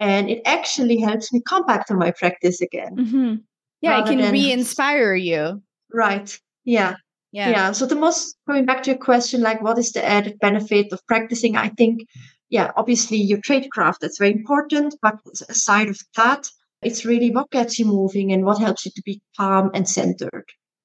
And 0.00 0.28
it 0.28 0.42
actually 0.44 0.98
helps 0.98 1.32
me 1.32 1.40
come 1.46 1.64
back 1.66 1.86
to 1.86 1.94
my 1.94 2.10
practice 2.10 2.60
again. 2.60 2.96
Mm-hmm. 2.96 3.34
Yeah, 3.80 4.00
it 4.00 4.06
can 4.06 4.32
re 4.32 4.50
inspire 4.50 5.14
you. 5.14 5.62
Right. 5.92 6.36
Yeah. 6.64 6.96
Yeah. 7.34 7.50
Yeah. 7.50 7.72
So 7.72 7.84
the 7.84 7.96
most 7.96 8.36
going 8.46 8.64
back 8.64 8.84
to 8.84 8.92
your 8.92 8.98
question, 8.98 9.40
like 9.40 9.60
what 9.60 9.76
is 9.76 9.90
the 9.90 10.04
added 10.04 10.38
benefit 10.38 10.92
of 10.92 11.04
practicing? 11.08 11.56
I 11.56 11.68
think 11.68 12.06
yeah, 12.48 12.70
obviously 12.76 13.16
your 13.16 13.40
trade 13.40 13.68
craft, 13.72 14.02
that's 14.02 14.20
very 14.20 14.30
important. 14.30 14.94
But 15.02 15.18
aside 15.48 15.88
of 15.88 15.98
that, 16.16 16.48
it's 16.80 17.04
really 17.04 17.32
what 17.32 17.50
gets 17.50 17.76
you 17.76 17.86
moving 17.86 18.32
and 18.32 18.44
what 18.44 18.60
helps 18.60 18.86
you 18.86 18.92
to 18.94 19.02
be 19.04 19.20
calm 19.36 19.72
and 19.74 19.88
centered 19.88 20.44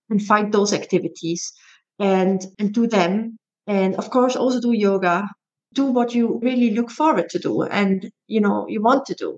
and 0.09 0.25
find 0.25 0.51
those 0.51 0.73
activities 0.73 1.53
and, 1.99 2.43
and 2.57 2.73
do 2.73 2.88
them. 2.88 3.38
And 3.67 3.95
of 3.97 4.09
course, 4.09 4.35
also 4.35 4.59
do 4.59 4.71
yoga, 4.71 5.29
do 5.73 5.85
what 5.85 6.15
you 6.15 6.39
really 6.41 6.71
look 6.71 6.89
forward 6.89 7.29
to 7.29 7.38
do 7.38 7.62
and, 7.62 8.09
you 8.25 8.41
know, 8.41 8.65
you 8.67 8.81
want 8.81 9.05
to 9.05 9.13
do. 9.13 9.38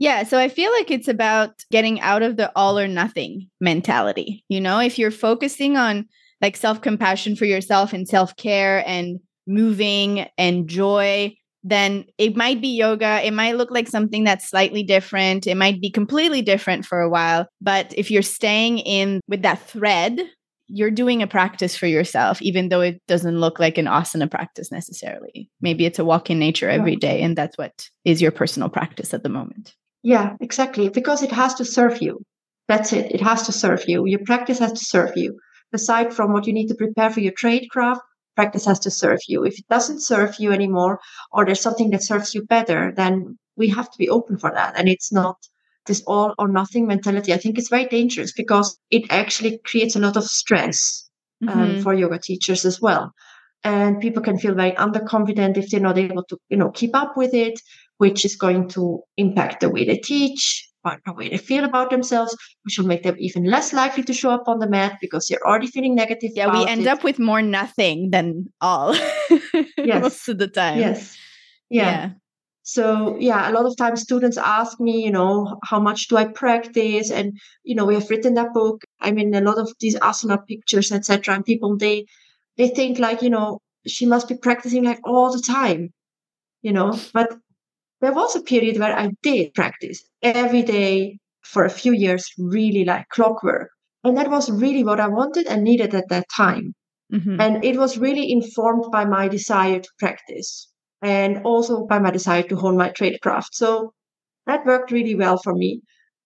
Yeah, 0.00 0.24
so 0.24 0.36
I 0.36 0.48
feel 0.48 0.72
like 0.72 0.90
it's 0.90 1.06
about 1.06 1.50
getting 1.70 2.00
out 2.00 2.22
of 2.22 2.36
the 2.36 2.50
all 2.56 2.76
or 2.76 2.88
nothing 2.88 3.48
mentality. 3.60 4.44
You 4.48 4.60
know, 4.60 4.80
if 4.80 4.98
you're 4.98 5.12
focusing 5.12 5.76
on 5.76 6.08
like 6.40 6.56
self 6.56 6.80
compassion 6.80 7.36
for 7.36 7.44
yourself 7.44 7.92
and 7.92 8.06
self 8.06 8.36
care 8.36 8.82
and 8.86 9.18
moving 9.46 10.26
and 10.36 10.68
joy, 10.68 11.34
then 11.64 12.04
it 12.18 12.36
might 12.36 12.60
be 12.60 12.68
yoga. 12.68 13.20
It 13.26 13.32
might 13.32 13.56
look 13.56 13.70
like 13.70 13.88
something 13.88 14.24
that's 14.24 14.48
slightly 14.48 14.82
different. 14.82 15.46
It 15.46 15.56
might 15.56 15.80
be 15.80 15.90
completely 15.90 16.42
different 16.42 16.84
for 16.84 17.00
a 17.00 17.08
while. 17.08 17.46
But 17.60 17.92
if 17.96 18.10
you're 18.10 18.22
staying 18.22 18.78
in 18.78 19.20
with 19.26 19.42
that 19.42 19.60
thread, 19.68 20.20
you're 20.68 20.90
doing 20.90 21.22
a 21.22 21.26
practice 21.26 21.76
for 21.76 21.86
yourself, 21.86 22.40
even 22.42 22.68
though 22.68 22.82
it 22.82 23.00
doesn't 23.08 23.40
look 23.40 23.58
like 23.58 23.78
an 23.78 23.86
asana 23.86 24.30
practice 24.30 24.70
necessarily. 24.70 25.50
Maybe 25.60 25.86
it's 25.86 25.98
a 25.98 26.04
walk 26.04 26.30
in 26.30 26.38
nature 26.38 26.68
every 26.68 26.94
day, 26.94 27.22
and 27.22 27.36
that's 27.36 27.56
what 27.56 27.88
is 28.04 28.20
your 28.20 28.30
personal 28.30 28.68
practice 28.68 29.14
at 29.14 29.22
the 29.22 29.30
moment. 29.30 29.74
Yeah, 30.02 30.36
exactly. 30.40 30.90
Because 30.90 31.22
it 31.22 31.32
has 31.32 31.54
to 31.54 31.64
serve 31.64 32.02
you. 32.02 32.20
That's 32.68 32.92
it. 32.92 33.10
It 33.12 33.22
has 33.22 33.44
to 33.46 33.52
serve 33.52 33.84
you. 33.88 34.04
Your 34.06 34.20
practice 34.26 34.58
has 34.58 34.72
to 34.72 34.84
serve 34.84 35.16
you. 35.16 35.38
Aside 35.72 36.14
from 36.14 36.32
what 36.32 36.46
you 36.46 36.52
need 36.52 36.68
to 36.68 36.74
prepare 36.74 37.10
for 37.10 37.20
your 37.20 37.32
trade 37.36 37.68
craft, 37.70 38.00
practice 38.36 38.64
has 38.66 38.78
to 38.80 38.90
serve 38.90 39.18
you. 39.28 39.44
If 39.44 39.58
it 39.58 39.68
doesn't 39.68 40.00
serve 40.00 40.36
you 40.38 40.52
anymore, 40.52 41.00
or 41.32 41.44
there's 41.44 41.60
something 41.60 41.90
that 41.90 42.04
serves 42.04 42.34
you 42.34 42.44
better, 42.44 42.92
then 42.96 43.38
we 43.56 43.68
have 43.68 43.90
to 43.90 43.98
be 43.98 44.08
open 44.08 44.38
for 44.38 44.52
that. 44.52 44.78
And 44.78 44.88
it's 44.88 45.12
not 45.12 45.36
this 45.86 46.02
all 46.06 46.34
or 46.38 46.48
nothing 46.48 46.86
mentality. 46.86 47.32
I 47.32 47.38
think 47.38 47.58
it's 47.58 47.68
very 47.68 47.86
dangerous 47.86 48.32
because 48.32 48.78
it 48.90 49.04
actually 49.10 49.58
creates 49.64 49.96
a 49.96 50.00
lot 50.00 50.16
of 50.16 50.24
stress 50.24 51.08
um, 51.46 51.48
mm-hmm. 51.48 51.82
for 51.82 51.94
yoga 51.94 52.18
teachers 52.18 52.64
as 52.64 52.80
well. 52.80 53.12
And 53.64 54.00
people 54.00 54.22
can 54.22 54.38
feel 54.38 54.54
very 54.54 54.72
underconfident 54.72 55.56
if 55.56 55.70
they're 55.70 55.80
not 55.80 55.98
able 55.98 56.22
to, 56.24 56.38
you 56.48 56.56
know, 56.56 56.70
keep 56.70 56.94
up 56.94 57.16
with 57.16 57.34
it, 57.34 57.60
which 57.96 58.24
is 58.24 58.36
going 58.36 58.68
to 58.70 59.00
impact 59.16 59.60
the 59.60 59.68
way 59.68 59.84
they 59.84 59.96
teach, 59.96 60.67
about 60.84 61.00
the 61.04 61.12
way 61.12 61.28
they 61.28 61.38
feel 61.38 61.64
about 61.64 61.90
themselves, 61.90 62.36
which 62.62 62.78
will 62.78 62.86
make 62.86 63.02
them 63.02 63.16
even 63.18 63.44
less 63.44 63.72
likely 63.72 64.02
to 64.04 64.12
show 64.12 64.30
up 64.30 64.44
on 64.46 64.58
the 64.58 64.68
mat 64.68 64.98
because 65.00 65.26
they're 65.26 65.46
already 65.46 65.66
feeling 65.66 65.94
negative. 65.94 66.30
Yeah, 66.34 66.52
we 66.52 66.66
end 66.66 66.82
it. 66.82 66.88
up 66.88 67.04
with 67.04 67.18
more 67.18 67.42
nothing 67.42 68.10
than 68.10 68.46
all 68.60 68.94
yes. 69.76 70.02
most 70.02 70.28
of 70.28 70.38
the 70.38 70.48
time. 70.48 70.78
Yes. 70.78 71.16
Yeah. 71.70 71.82
yeah. 71.82 72.10
So 72.62 73.16
yeah, 73.18 73.50
a 73.50 73.52
lot 73.52 73.64
of 73.64 73.76
times 73.78 74.02
students 74.02 74.36
ask 74.36 74.78
me, 74.78 75.02
you 75.02 75.10
know, 75.10 75.58
how 75.64 75.80
much 75.80 76.08
do 76.08 76.16
I 76.16 76.26
practice? 76.26 77.10
And 77.10 77.38
you 77.62 77.74
know, 77.74 77.86
we 77.86 77.94
have 77.94 78.10
written 78.10 78.34
that 78.34 78.52
book. 78.52 78.84
I 79.00 79.10
mean, 79.10 79.34
a 79.34 79.40
lot 79.40 79.58
of 79.58 79.72
these 79.80 79.96
asana 79.96 80.46
pictures, 80.46 80.92
etc. 80.92 81.34
And 81.34 81.44
people 81.44 81.78
they 81.78 82.06
they 82.58 82.68
think 82.68 82.98
like, 82.98 83.22
you 83.22 83.30
know, 83.30 83.60
she 83.86 84.04
must 84.04 84.28
be 84.28 84.36
practicing 84.36 84.84
like 84.84 85.00
all 85.04 85.32
the 85.32 85.40
time, 85.40 85.94
you 86.60 86.72
know. 86.72 86.98
But 87.14 87.38
there 88.00 88.12
was 88.12 88.36
a 88.36 88.42
period 88.42 88.78
where 88.78 88.96
I 88.96 89.10
did 89.22 89.54
practice 89.54 90.02
every 90.22 90.62
day 90.62 91.18
for 91.42 91.64
a 91.64 91.70
few 91.70 91.92
years, 91.92 92.30
really 92.38 92.84
like 92.84 93.08
clockwork. 93.08 93.70
And 94.04 94.16
that 94.16 94.30
was 94.30 94.50
really 94.50 94.84
what 94.84 95.00
I 95.00 95.08
wanted 95.08 95.46
and 95.46 95.64
needed 95.64 95.94
at 95.94 96.08
that 96.08 96.26
time. 96.34 96.74
Mm-hmm. 97.12 97.40
And 97.40 97.64
it 97.64 97.76
was 97.76 97.98
really 97.98 98.30
informed 98.30 98.84
by 98.92 99.04
my 99.04 99.28
desire 99.28 99.80
to 99.80 99.88
practice 99.98 100.68
and 101.02 101.42
also 101.44 101.86
by 101.86 101.98
my 101.98 102.10
desire 102.10 102.42
to 102.44 102.56
hone 102.56 102.76
my 102.76 102.90
trade 102.90 103.18
craft. 103.22 103.54
So 103.54 103.92
that 104.46 104.66
worked 104.66 104.90
really 104.90 105.14
well 105.14 105.38
for 105.38 105.54
me 105.54 105.80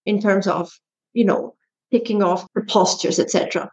in 0.05 0.21
terms 0.21 0.47
of, 0.47 0.71
you 1.13 1.25
know, 1.25 1.55
picking 1.91 2.23
off 2.23 2.47
the 2.55 2.63
postures, 2.63 3.19
etc. 3.19 3.71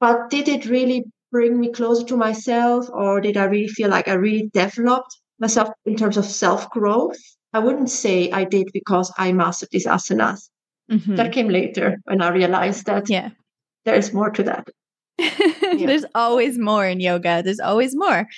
But 0.00 0.30
did 0.30 0.48
it 0.48 0.66
really 0.66 1.04
bring 1.30 1.58
me 1.58 1.72
closer 1.72 2.04
to 2.04 2.16
myself 2.16 2.88
or 2.92 3.20
did 3.20 3.36
I 3.36 3.44
really 3.44 3.68
feel 3.68 3.88
like 3.88 4.08
I 4.08 4.14
really 4.14 4.50
developed 4.52 5.16
myself 5.38 5.70
in 5.84 5.96
terms 5.96 6.16
of 6.16 6.24
self 6.24 6.70
growth? 6.70 7.18
I 7.52 7.58
wouldn't 7.58 7.90
say 7.90 8.30
I 8.30 8.44
did 8.44 8.68
because 8.72 9.12
I 9.18 9.32
mastered 9.32 9.68
these 9.72 9.86
asanas. 9.86 10.48
Mm-hmm. 10.90 11.16
That 11.16 11.32
came 11.32 11.48
later 11.48 11.98
when 12.04 12.20
I 12.20 12.30
realized 12.30 12.86
that 12.86 13.08
yeah. 13.08 13.30
there 13.84 13.94
is 13.94 14.12
more 14.12 14.30
to 14.30 14.42
that. 14.42 14.68
yeah. 15.18 15.86
There's 15.86 16.04
always 16.14 16.58
more 16.58 16.86
in 16.86 17.00
yoga. 17.00 17.42
There's 17.42 17.60
always 17.60 17.94
more. 17.94 18.26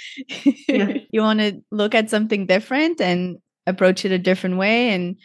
Yeah. 0.69 0.95
you 1.11 1.21
want 1.21 1.41
to 1.41 1.61
look 1.71 1.95
at 1.95 2.11
something 2.11 2.47
different 2.47 3.01
and 3.01 3.39
approach 3.67 4.05
it 4.05 4.13
a 4.13 4.19
different 4.19 4.57
way 4.57 4.91
and 4.91 5.17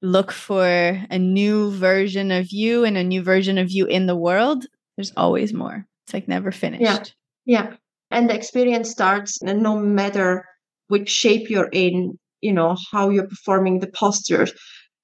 look 0.00 0.32
for 0.32 0.66
a 1.10 1.18
new 1.18 1.70
version 1.72 2.30
of 2.30 2.50
you 2.50 2.84
and 2.84 2.96
a 2.96 3.04
new 3.04 3.22
version 3.22 3.58
of 3.58 3.70
you 3.70 3.86
in 3.86 4.06
the 4.06 4.16
world. 4.16 4.64
There's 4.96 5.12
always 5.16 5.52
more. 5.52 5.86
It's 6.06 6.14
like 6.14 6.28
never 6.28 6.50
finished. 6.50 6.82
Yeah. 6.82 7.02
Yeah. 7.44 7.76
And 8.10 8.30
the 8.30 8.34
experience 8.34 8.90
starts 8.90 9.42
and 9.42 9.62
no 9.62 9.76
matter 9.78 10.44
which 10.88 11.08
shape 11.08 11.50
you're 11.50 11.70
in, 11.72 12.18
you 12.40 12.52
know, 12.52 12.76
how 12.92 13.10
you're 13.10 13.28
performing 13.28 13.80
the 13.80 13.86
postures, 13.86 14.52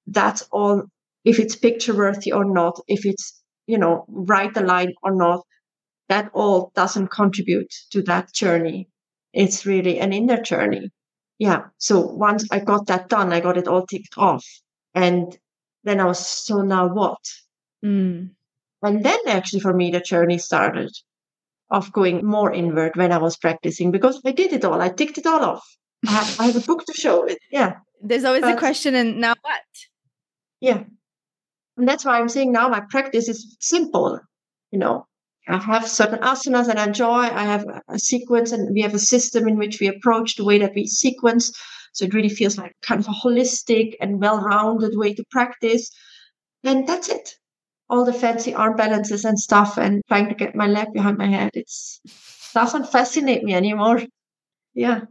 that's 0.07 0.43
all 0.51 0.83
if 1.27 1.39
it's 1.39 1.57
picture 1.57 1.93
worthy 1.93 2.31
or 2.31 2.45
not, 2.45 2.79
if 2.87 3.05
it's, 3.05 3.43
you 3.65 3.77
know, 3.77 4.05
right 4.07 4.55
aligned 4.55 4.93
or 5.03 5.13
not, 5.13 5.41
that 6.07 6.31
all 6.33 6.71
doesn't 6.73 7.07
contribute 7.07 7.73
to 7.91 8.01
that 8.03 8.33
journey. 8.33 8.87
It's 9.33 9.65
really 9.65 9.99
an 9.99 10.13
inner 10.13 10.41
journey. 10.41 10.89
Yeah. 11.37 11.63
So 11.79 11.99
once 11.99 12.47
I 12.49 12.59
got 12.59 12.87
that 12.87 13.09
done, 13.09 13.33
I 13.33 13.41
got 13.41 13.57
it 13.57 13.67
all 13.67 13.85
ticked 13.85 14.17
off. 14.17 14.45
And 14.95 15.37
then 15.83 15.99
I 15.99 16.05
was, 16.05 16.25
so 16.25 16.61
now 16.61 16.87
what? 16.87 17.19
Mm. 17.83 18.31
And 18.81 19.03
then 19.03 19.19
actually 19.27 19.59
for 19.59 19.73
me, 19.73 19.91
the 19.91 19.99
journey 19.99 20.37
started 20.37 20.91
of 21.69 21.91
going 21.91 22.25
more 22.25 22.53
inward 22.53 22.95
when 22.95 23.11
I 23.11 23.17
was 23.17 23.35
practicing 23.37 23.91
because 23.91 24.21
I 24.25 24.31
did 24.31 24.53
it 24.53 24.63
all. 24.63 24.81
I 24.81 24.89
ticked 24.89 25.17
it 25.17 25.27
all 25.27 25.43
off. 25.43 25.67
I 26.07 26.11
have, 26.11 26.39
I 26.39 26.45
have 26.45 26.55
a 26.55 26.65
book 26.65 26.85
to 26.85 26.93
show 26.93 27.25
it. 27.25 27.37
Yeah. 27.51 27.75
There's 28.01 28.23
always 28.23 28.41
but, 28.41 28.53
a 28.53 28.55
uh, 28.55 28.59
question, 28.59 28.95
and 28.95 29.19
now 29.19 29.35
what? 29.41 29.61
Yeah. 30.61 30.83
And 31.75 31.87
that's 31.87 32.05
why 32.05 32.19
I'm 32.19 32.29
saying 32.29 32.51
now 32.51 32.69
my 32.69 32.81
practice 32.89 33.27
is 33.27 33.57
simple. 33.59 34.19
You 34.71 34.79
know, 34.79 35.05
I 35.47 35.57
have 35.57 35.87
certain 35.87 36.19
asanas 36.19 36.67
that 36.67 36.79
I 36.79 36.85
enjoy. 36.85 37.21
I 37.21 37.43
have 37.43 37.65
a 37.87 37.99
sequence 37.99 38.51
and 38.51 38.73
we 38.73 38.81
have 38.81 38.93
a 38.93 38.99
system 38.99 39.47
in 39.47 39.57
which 39.57 39.79
we 39.79 39.87
approach 39.87 40.35
the 40.35 40.43
way 40.43 40.57
that 40.59 40.73
we 40.75 40.87
sequence. 40.87 41.51
So 41.93 42.05
it 42.05 42.13
really 42.13 42.29
feels 42.29 42.57
like 42.57 42.73
kind 42.81 42.99
of 42.99 43.07
a 43.07 43.27
holistic 43.27 43.93
and 44.01 44.21
well 44.21 44.39
rounded 44.39 44.97
way 44.97 45.13
to 45.13 45.23
practice. 45.31 45.89
And 46.63 46.87
that's 46.87 47.09
it. 47.09 47.29
All 47.89 48.05
the 48.05 48.13
fancy 48.13 48.53
arm 48.53 48.75
balances 48.75 49.23
and 49.23 49.39
stuff 49.39 49.77
and 49.77 50.01
trying 50.07 50.29
to 50.29 50.35
get 50.35 50.55
my 50.55 50.67
leg 50.67 50.87
behind 50.93 51.17
my 51.17 51.27
head. 51.27 51.51
It's 51.53 52.01
doesn't 52.53 52.91
fascinate 52.91 53.43
me 53.43 53.53
anymore. 53.53 54.01
Yeah. 54.73 55.01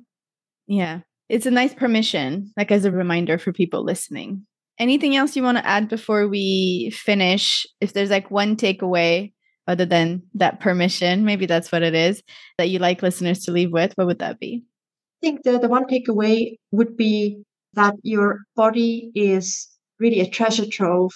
Yeah. 0.66 1.00
It's 1.28 1.46
a 1.46 1.50
nice 1.50 1.74
permission, 1.74 2.52
like 2.56 2.70
as 2.70 2.84
a 2.84 2.92
reminder 2.92 3.38
for 3.38 3.52
people 3.52 3.84
listening. 3.84 4.46
Anything 4.78 5.16
else 5.16 5.34
you 5.34 5.42
want 5.42 5.58
to 5.58 5.66
add 5.66 5.88
before 5.88 6.28
we 6.28 6.92
finish? 6.94 7.66
If 7.80 7.92
there's 7.92 8.10
like 8.10 8.30
one 8.30 8.56
takeaway 8.56 9.32
other 9.66 9.84
than 9.84 10.22
that 10.34 10.60
permission, 10.60 11.24
maybe 11.24 11.46
that's 11.46 11.72
what 11.72 11.82
it 11.82 11.94
is 11.94 12.22
that 12.58 12.68
you 12.68 12.78
like 12.78 13.02
listeners 13.02 13.40
to 13.44 13.52
leave 13.52 13.72
with, 13.72 13.92
what 13.96 14.06
would 14.06 14.20
that 14.20 14.38
be? 14.38 14.64
I 15.22 15.26
think 15.26 15.42
the, 15.42 15.58
the 15.58 15.68
one 15.68 15.86
takeaway 15.86 16.56
would 16.70 16.96
be 16.96 17.42
that 17.74 17.94
your 18.02 18.40
body 18.54 19.10
is 19.14 19.68
really 19.98 20.20
a 20.20 20.28
treasure 20.28 20.66
trove 20.66 21.12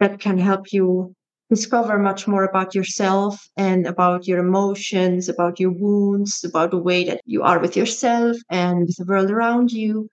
that 0.00 0.20
can 0.20 0.36
help 0.36 0.72
you 0.72 1.14
discover 1.50 1.98
much 1.98 2.26
more 2.26 2.44
about 2.44 2.74
yourself 2.74 3.48
and 3.56 3.86
about 3.86 4.26
your 4.26 4.38
emotions, 4.40 5.28
about 5.28 5.60
your 5.60 5.70
wounds, 5.72 6.44
about 6.44 6.70
the 6.72 6.78
way 6.78 7.04
that 7.04 7.20
you 7.24 7.42
are 7.42 7.58
with 7.60 7.76
yourself 7.76 8.36
and 8.50 8.80
with 8.86 8.96
the 8.96 9.04
world 9.04 9.30
around 9.30 9.70
you. 9.70 10.08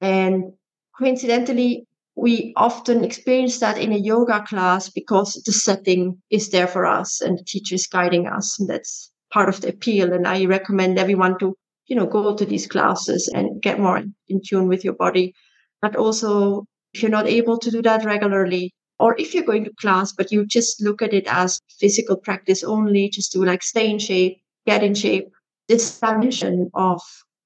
And 0.00 0.52
coincidentally, 0.98 1.86
we 2.16 2.54
often 2.56 3.04
experience 3.04 3.58
that 3.60 3.78
in 3.78 3.92
a 3.92 3.98
yoga 3.98 4.42
class 4.42 4.88
because 4.88 5.34
the 5.44 5.52
setting 5.52 6.22
is 6.30 6.50
there 6.50 6.66
for 6.66 6.86
us 6.86 7.20
and 7.20 7.38
the 7.38 7.44
teacher 7.44 7.74
is 7.74 7.86
guiding 7.86 8.26
us. 8.26 8.58
And 8.58 8.68
that's 8.68 9.10
part 9.32 9.48
of 9.48 9.60
the 9.60 9.68
appeal. 9.68 10.12
And 10.12 10.26
I 10.26 10.46
recommend 10.46 10.98
everyone 10.98 11.38
to, 11.40 11.54
you 11.86 11.96
know, 11.96 12.06
go 12.06 12.34
to 12.34 12.44
these 12.46 12.66
classes 12.66 13.30
and 13.34 13.60
get 13.60 13.78
more 13.80 14.02
in 14.28 14.40
tune 14.48 14.68
with 14.68 14.84
your 14.84 14.94
body. 14.94 15.34
But 15.82 15.96
also, 15.96 16.64
if 16.94 17.02
you're 17.02 17.10
not 17.10 17.26
able 17.26 17.58
to 17.58 17.70
do 17.70 17.82
that 17.82 18.04
regularly, 18.04 18.72
or 18.98 19.14
if 19.18 19.34
you're 19.34 19.44
going 19.44 19.64
to 19.64 19.74
class, 19.74 20.12
but 20.12 20.32
you 20.32 20.46
just 20.46 20.80
look 20.82 21.02
at 21.02 21.12
it 21.12 21.26
as 21.28 21.60
physical 21.78 22.16
practice 22.16 22.64
only, 22.64 23.08
just 23.08 23.32
to 23.32 23.44
like 23.44 23.62
stay 23.62 23.90
in 23.90 23.98
shape, 23.98 24.40
get 24.66 24.82
in 24.82 24.94
shape, 24.94 25.28
this 25.68 25.98
dimension 26.00 26.70
of 26.74 27.00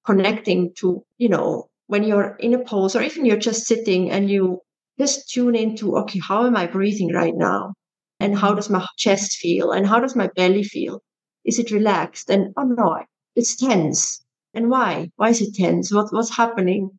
connecting 0.05 0.73
to, 0.75 1.05
you 1.19 1.29
know, 1.29 1.69
when 1.87 2.05
you're 2.05 2.37
in 2.37 2.55
a 2.55 2.59
pose 2.59 2.95
or 2.95 3.03
even 3.03 3.25
you're 3.25 3.37
just 3.37 3.67
sitting 3.67 4.11
and 4.11 4.31
you 4.31 4.61
just 4.99 5.29
tune 5.29 5.57
into, 5.57 5.97
okay, 5.97 6.21
how 6.21 6.47
am 6.47 6.57
I 6.57 6.67
breathing 6.67 7.13
right 7.13 7.35
now? 7.35 7.75
And 8.21 8.39
how 8.39 8.55
does 8.55 8.71
my 8.71 8.87
chest 8.97 9.39
feel? 9.39 9.73
And 9.73 9.87
how 9.87 9.99
does 9.99 10.15
my 10.15 10.29
belly 10.37 10.63
feel? 10.63 11.03
Is 11.45 11.59
it 11.59 11.71
relaxed? 11.71 12.31
And 12.31 12.53
oh 12.57 12.65
no, 12.65 13.03
it's 13.35 13.57
tense. 13.57 14.23
And 14.55 14.69
why? 14.69 15.11
Why 15.17 15.31
is 15.31 15.41
it 15.41 15.55
tense? 15.55 15.93
What, 15.93 16.13
what's 16.13 16.37
happening? 16.37 16.91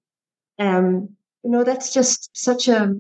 Um, 0.58 1.10
you 1.44 1.52
know, 1.52 1.64
that's 1.64 1.94
just 1.94 2.30
such 2.34 2.68
a 2.68 2.94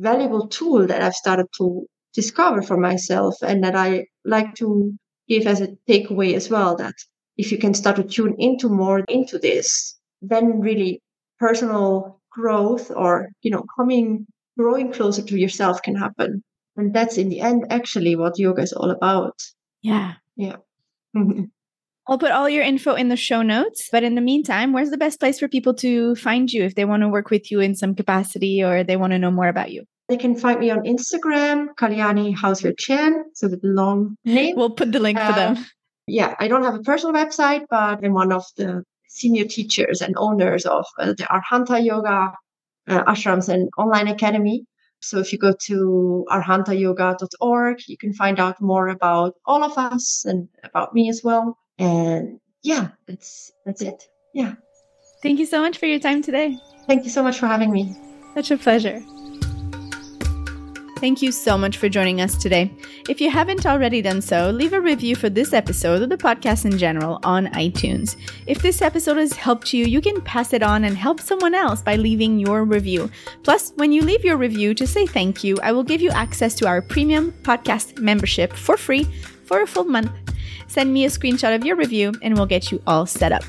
valuable 0.00 0.48
tool 0.48 0.86
that 0.86 1.02
I've 1.02 1.14
started 1.14 1.46
to 1.58 1.86
discover 2.14 2.62
for 2.62 2.76
myself 2.76 3.36
and 3.42 3.62
that 3.62 3.76
I 3.76 4.06
like 4.24 4.54
to 4.56 4.92
give 5.28 5.46
as 5.46 5.60
a 5.60 5.68
takeaway 5.88 6.34
as 6.34 6.50
well 6.50 6.76
that 6.76 6.94
if 7.36 7.52
you 7.52 7.58
can 7.58 7.74
start 7.74 7.96
to 7.96 8.02
tune 8.04 8.34
into 8.38 8.68
more 8.68 9.00
into 9.08 9.38
this, 9.38 9.96
then 10.20 10.60
really 10.60 11.00
personal 11.38 12.20
growth 12.30 12.90
or 12.90 13.28
you 13.42 13.50
know 13.50 13.64
coming 13.76 14.26
growing 14.56 14.92
closer 14.92 15.22
to 15.22 15.38
yourself 15.38 15.82
can 15.82 15.96
happen 15.96 16.42
and 16.76 16.94
that's 16.94 17.18
in 17.18 17.28
the 17.28 17.40
end 17.40 17.64
actually 17.70 18.14
what 18.14 18.38
yoga 18.38 18.62
is 18.62 18.72
all 18.72 18.90
about 18.90 19.34
yeah 19.82 20.14
yeah 20.36 20.56
mm-hmm. 21.16 21.44
I'll 22.08 22.18
put 22.18 22.32
all 22.32 22.48
your 22.48 22.64
info 22.64 22.94
in 22.94 23.08
the 23.08 23.16
show 23.16 23.40
notes. 23.42 23.88
But 23.92 24.02
in 24.02 24.16
the 24.16 24.20
meantime, 24.20 24.72
where's 24.72 24.90
the 24.90 24.96
best 24.96 25.20
place 25.20 25.38
for 25.38 25.46
people 25.46 25.74
to 25.74 26.16
find 26.16 26.52
you 26.52 26.64
if 26.64 26.74
they 26.74 26.84
want 26.84 27.02
to 27.02 27.08
work 27.08 27.30
with 27.30 27.52
you 27.52 27.60
in 27.60 27.76
some 27.76 27.94
capacity 27.94 28.64
or 28.64 28.82
they 28.82 28.96
want 28.96 29.12
to 29.12 29.18
know 29.18 29.30
more 29.30 29.46
about 29.46 29.70
you? 29.70 29.84
They 30.10 30.16
can 30.16 30.34
find 30.34 30.58
me 30.58 30.70
on 30.70 30.80
Instagram, 30.80 31.68
Kalyani 31.78 32.34
Hauswirth 32.34 32.78
Jain, 32.78 33.26
so 33.32 33.48
with 33.48 33.62
a 33.62 33.66
long 33.68 34.16
name. 34.24 34.56
We'll 34.56 34.70
put 34.70 34.90
the 34.90 34.98
link 34.98 35.16
uh, 35.16 35.28
for 35.28 35.38
them. 35.38 35.66
Yeah, 36.08 36.34
I 36.40 36.48
don't 36.48 36.64
have 36.64 36.74
a 36.74 36.80
personal 36.80 37.14
website, 37.14 37.66
but 37.70 38.04
I'm 38.04 38.12
one 38.12 38.32
of 38.32 38.44
the 38.56 38.82
senior 39.08 39.44
teachers 39.44 40.02
and 40.02 40.16
owners 40.18 40.66
of 40.66 40.84
uh, 40.98 41.12
the 41.12 41.28
Arhanta 41.30 41.80
Yoga 41.80 42.32
uh, 42.88 43.04
ashrams 43.04 43.48
and 43.48 43.68
online 43.78 44.08
academy. 44.08 44.64
So 44.98 45.20
if 45.20 45.32
you 45.32 45.38
go 45.38 45.54
to 45.66 46.26
arhantayoga.org, 46.28 47.78
you 47.86 47.96
can 47.96 48.12
find 48.12 48.40
out 48.40 48.60
more 48.60 48.88
about 48.88 49.34
all 49.46 49.62
of 49.62 49.78
us 49.78 50.24
and 50.24 50.48
about 50.64 50.92
me 50.92 51.08
as 51.08 51.20
well. 51.22 51.56
And 51.78 52.40
yeah, 52.64 52.88
that's 53.06 53.52
that's 53.64 53.80
it. 53.80 54.02
Yeah. 54.34 54.54
Thank 55.22 55.38
you 55.38 55.46
so 55.46 55.60
much 55.60 55.78
for 55.78 55.86
your 55.86 56.00
time 56.00 56.20
today. 56.20 56.58
Thank 56.88 57.04
you 57.04 57.10
so 57.10 57.22
much 57.22 57.38
for 57.38 57.46
having 57.46 57.70
me. 57.70 57.94
Such 58.34 58.50
a 58.50 58.56
pleasure. 58.56 59.00
Thank 61.00 61.22
you 61.22 61.32
so 61.32 61.56
much 61.56 61.78
for 61.78 61.88
joining 61.88 62.20
us 62.20 62.36
today. 62.36 62.70
If 63.08 63.22
you 63.22 63.30
haven't 63.30 63.64
already 63.64 64.02
done 64.02 64.20
so, 64.20 64.50
leave 64.50 64.74
a 64.74 64.80
review 64.82 65.16
for 65.16 65.30
this 65.30 65.54
episode 65.54 66.02
or 66.02 66.06
the 66.06 66.18
podcast 66.18 66.66
in 66.66 66.76
general 66.76 67.18
on 67.22 67.46
iTunes. 67.46 68.16
If 68.46 68.60
this 68.60 68.82
episode 68.82 69.16
has 69.16 69.32
helped 69.32 69.72
you, 69.72 69.86
you 69.86 70.02
can 70.02 70.20
pass 70.20 70.52
it 70.52 70.62
on 70.62 70.84
and 70.84 70.94
help 70.94 71.18
someone 71.18 71.54
else 71.54 71.80
by 71.80 71.96
leaving 71.96 72.38
your 72.38 72.66
review. 72.66 73.10
Plus, 73.44 73.72
when 73.76 73.92
you 73.92 74.02
leave 74.02 74.26
your 74.26 74.36
review 74.36 74.74
to 74.74 74.86
say 74.86 75.06
thank 75.06 75.42
you, 75.42 75.56
I 75.62 75.72
will 75.72 75.84
give 75.84 76.02
you 76.02 76.10
access 76.10 76.54
to 76.56 76.68
our 76.68 76.82
premium 76.82 77.32
podcast 77.44 77.98
membership 77.98 78.52
for 78.52 78.76
free 78.76 79.04
for 79.46 79.62
a 79.62 79.66
full 79.66 79.84
month. 79.84 80.12
Send 80.66 80.92
me 80.92 81.06
a 81.06 81.08
screenshot 81.08 81.54
of 81.56 81.64
your 81.64 81.76
review 81.76 82.12
and 82.20 82.34
we'll 82.34 82.44
get 82.44 82.70
you 82.70 82.82
all 82.86 83.06
set 83.06 83.32
up. 83.32 83.44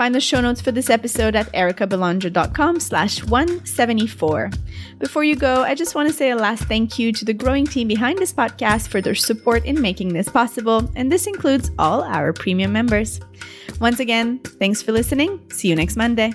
Find 0.00 0.14
the 0.14 0.20
show 0.22 0.40
notes 0.40 0.62
for 0.62 0.72
this 0.72 0.88
episode 0.88 1.36
at 1.36 1.52
erikabelanger.com 1.52 2.80
slash 2.80 3.22
174. 3.22 4.50
Before 4.98 5.22
you 5.22 5.36
go, 5.36 5.62
I 5.62 5.74
just 5.74 5.94
want 5.94 6.08
to 6.08 6.14
say 6.14 6.30
a 6.30 6.36
last 6.36 6.64
thank 6.64 6.98
you 6.98 7.12
to 7.12 7.22
the 7.22 7.34
growing 7.34 7.66
team 7.66 7.86
behind 7.86 8.18
this 8.18 8.32
podcast 8.32 8.88
for 8.88 9.02
their 9.02 9.14
support 9.14 9.66
in 9.66 9.78
making 9.78 10.14
this 10.14 10.30
possible, 10.30 10.90
and 10.96 11.12
this 11.12 11.26
includes 11.26 11.70
all 11.78 12.02
our 12.02 12.32
premium 12.32 12.72
members. 12.72 13.20
Once 13.78 14.00
again, 14.00 14.38
thanks 14.38 14.80
for 14.80 14.92
listening. 14.92 15.38
See 15.50 15.68
you 15.68 15.76
next 15.76 15.96
Monday. 15.96 16.32